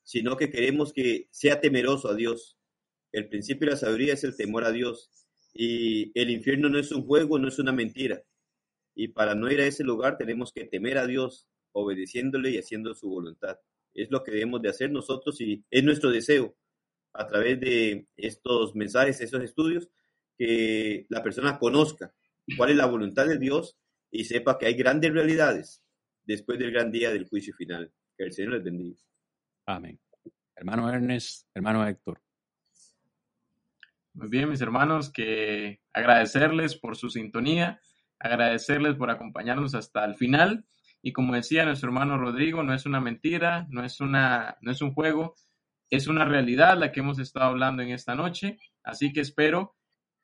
[0.03, 2.57] sino que queremos que sea temeroso a Dios.
[3.11, 5.09] El principio de la sabiduría es el temor a Dios
[5.53, 8.21] y el infierno no es un juego, no es una mentira.
[8.99, 12.95] Y para no ir a ese lugar tenemos que temer a Dios, obedeciéndole y haciendo
[12.95, 13.59] su voluntad.
[13.93, 16.57] Es lo que debemos de hacer nosotros y es nuestro deseo
[17.13, 19.87] a través de estos mensajes, estos estudios,
[20.35, 22.11] que la persona conozca
[22.57, 23.77] cuál es la voluntad de Dios
[24.09, 25.83] y sepa que hay grandes realidades
[26.25, 27.93] después del gran día del juicio final.
[28.17, 28.97] Que el Señor les bendiga.
[29.67, 29.99] Amén.
[30.55, 32.19] Hermano Ernest, hermano Héctor.
[34.15, 37.79] Muy bien, mis hermanos, que agradecerles por su sintonía
[38.19, 40.65] agradecerles por acompañarnos hasta el final.
[41.01, 44.81] Y como decía nuestro hermano Rodrigo, no es una mentira, no es, una, no es
[44.81, 45.35] un juego,
[45.89, 48.57] es una realidad la que hemos estado hablando en esta noche.
[48.83, 49.75] Así que espero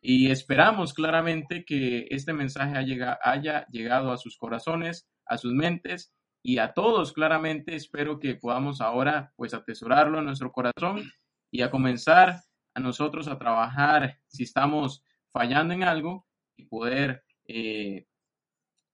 [0.01, 6.13] y esperamos claramente que este mensaje haya, llegado a sus corazones, a sus mentes
[6.43, 7.75] y a todos claramente.
[7.75, 11.09] Espero que podamos ahora pues atesorarlo en nuestro corazón
[11.49, 12.41] y a comenzar
[12.75, 18.05] a nosotros a trabajar si estamos fallando en algo y poder eh,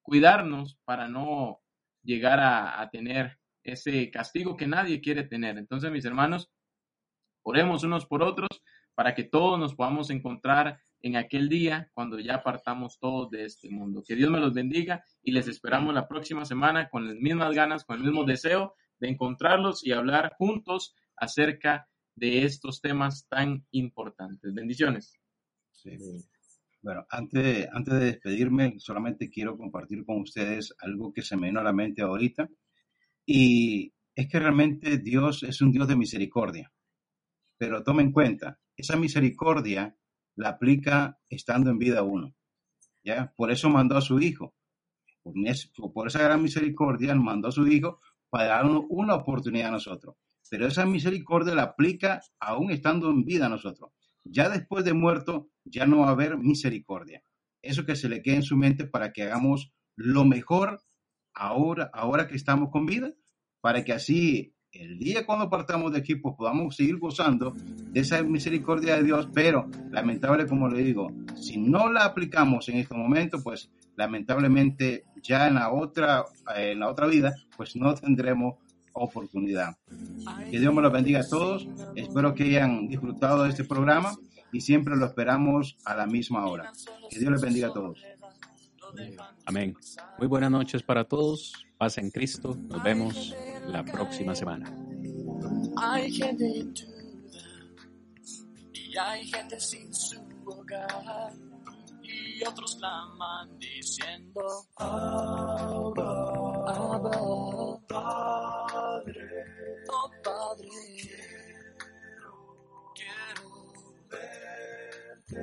[0.01, 1.61] cuidarnos para no
[2.03, 5.57] llegar a, tener ese castigo que nadie quiere tener.
[5.57, 6.49] Entonces, mis hermanos,
[7.43, 8.49] oremos unos por otros
[8.95, 13.69] para que todos nos podamos encontrar en aquel día cuando ya partamos todos de este
[13.69, 14.03] mundo.
[14.05, 17.85] Que Dios me los bendiga y les esperamos la próxima semana con las mismas ganas,
[17.85, 24.53] con el mismo deseo de encontrarlos y hablar juntos acerca de estos temas tan importantes.
[24.53, 25.13] Bendiciones.
[26.81, 31.60] Bueno, antes, antes de despedirme, solamente quiero compartir con ustedes algo que se me vino
[31.60, 32.49] a la mente ahorita.
[33.26, 36.72] Y es que realmente Dios es un Dios de misericordia.
[37.57, 39.93] Pero tomen en cuenta, esa misericordia
[40.35, 42.34] la aplica estando en vida uno.
[43.03, 43.34] ¿ya?
[43.35, 44.56] Por eso mandó a su Hijo.
[45.93, 47.99] Por, esa gran misericordia mandó a su Hijo
[48.30, 50.15] para darnos una oportunidad a nosotros.
[50.49, 53.91] Pero esa misericordia la aplica aún estando en vida a nosotros
[54.30, 57.23] ya después de muerto ya no va a haber misericordia.
[57.61, 60.81] Eso que se le quede en su mente para que hagamos lo mejor
[61.34, 63.14] ahora, ahora que estamos con vida,
[63.61, 68.22] para que así el día cuando partamos de aquí pues podamos seguir gozando de esa
[68.23, 73.41] misericordia de Dios, pero lamentable como le digo, si no la aplicamos en este momento,
[73.43, 76.23] pues lamentablemente ya en la otra
[76.56, 78.56] en la otra vida pues no tendremos
[78.94, 79.78] oportunidad.
[80.49, 81.68] Que Dios me los bendiga a todos.
[81.95, 84.16] Espero que hayan disfrutado de este programa
[84.52, 86.72] y siempre lo esperamos a la misma hora.
[87.10, 87.99] Que Dios les bendiga a todos.
[89.45, 89.76] Amén.
[90.18, 91.53] Muy buenas noches para todos.
[91.78, 92.57] Paz en Cristo.
[92.68, 93.36] Nos vemos
[93.68, 94.74] la próxima semana.
[95.78, 96.66] Hay gente
[98.74, 101.34] y hay gente sin su hogar
[102.02, 104.41] y otros claman diciendo
[104.78, 106.24] Abba,
[106.68, 107.80] Abba,
[109.91, 110.70] oh Padre.
[111.02, 113.49] Quiero, quiero
[114.10, 115.41] verte.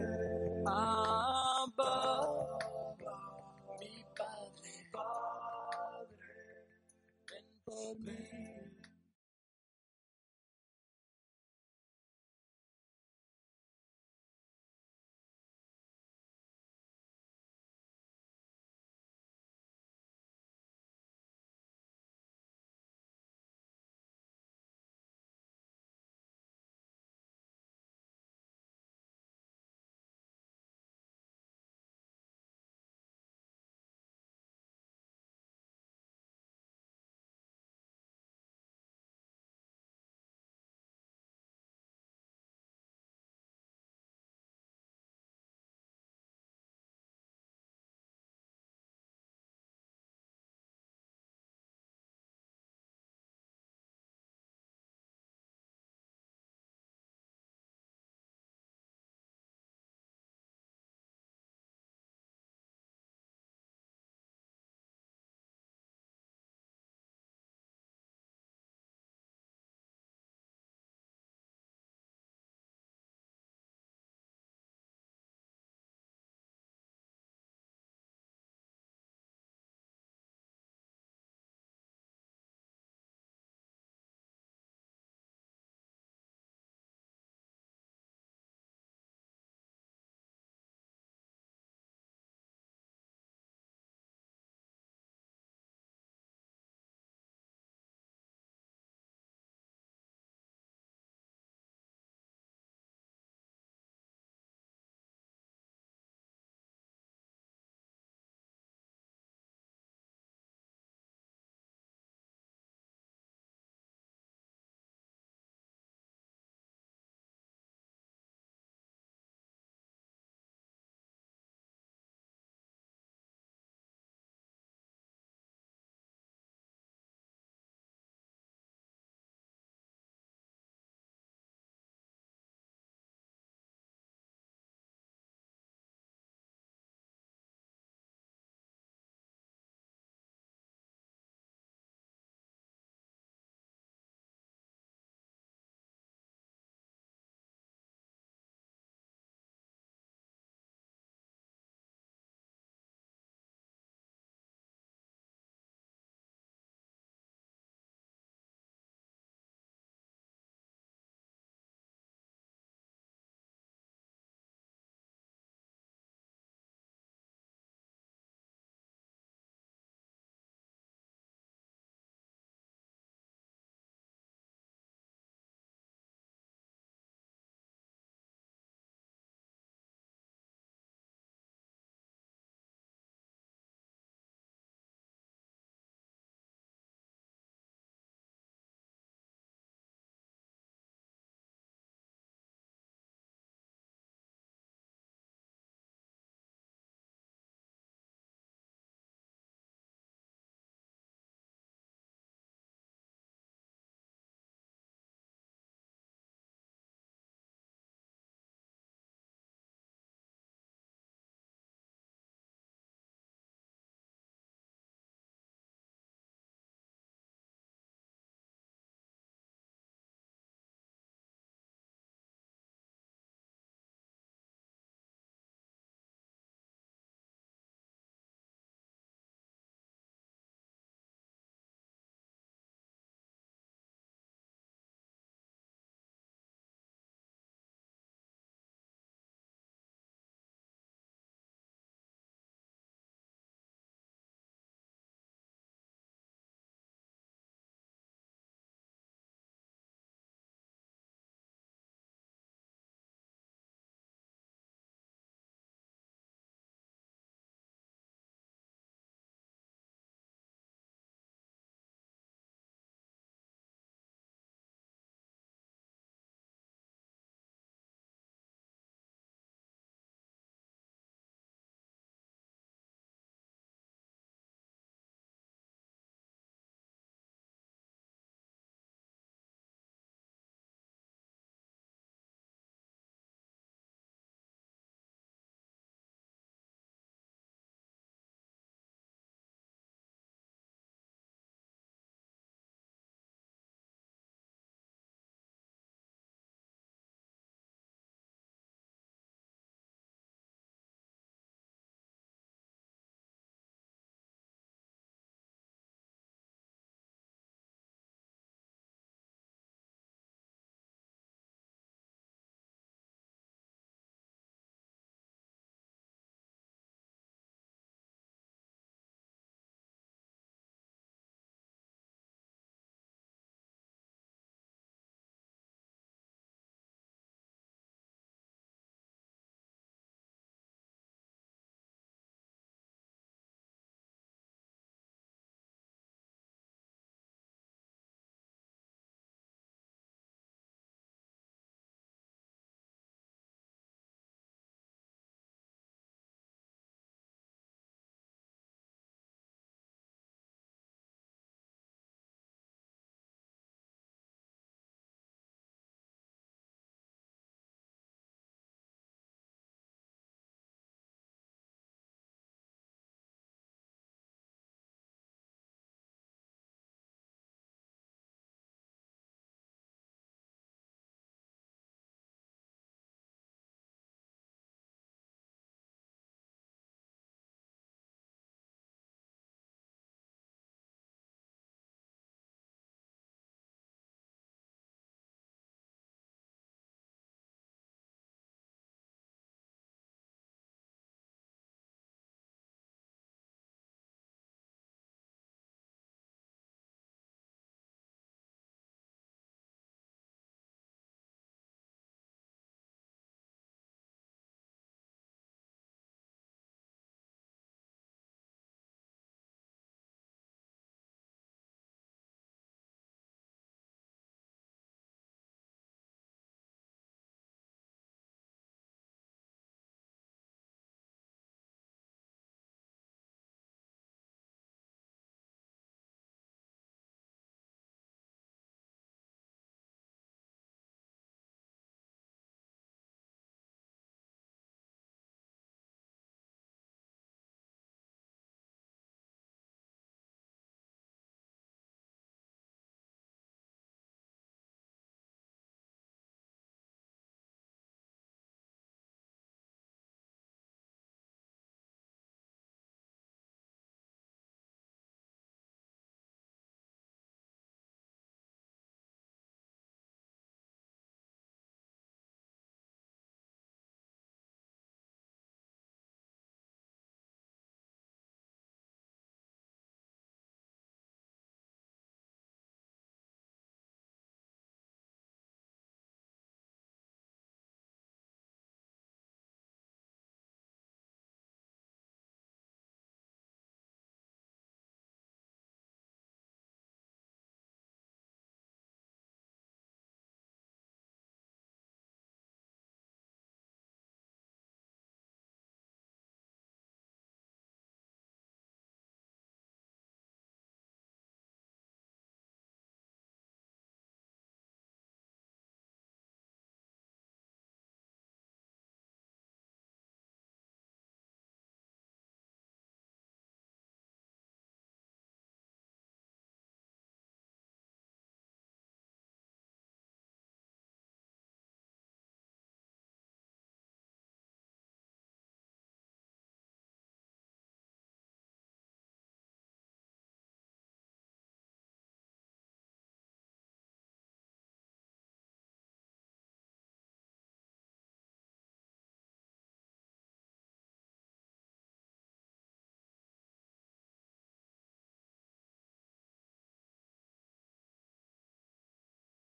[0.67, 2.59] Abba,
[3.81, 4.91] mi Padre.
[4.93, 6.69] Padre,
[7.31, 8.26] ven por mí.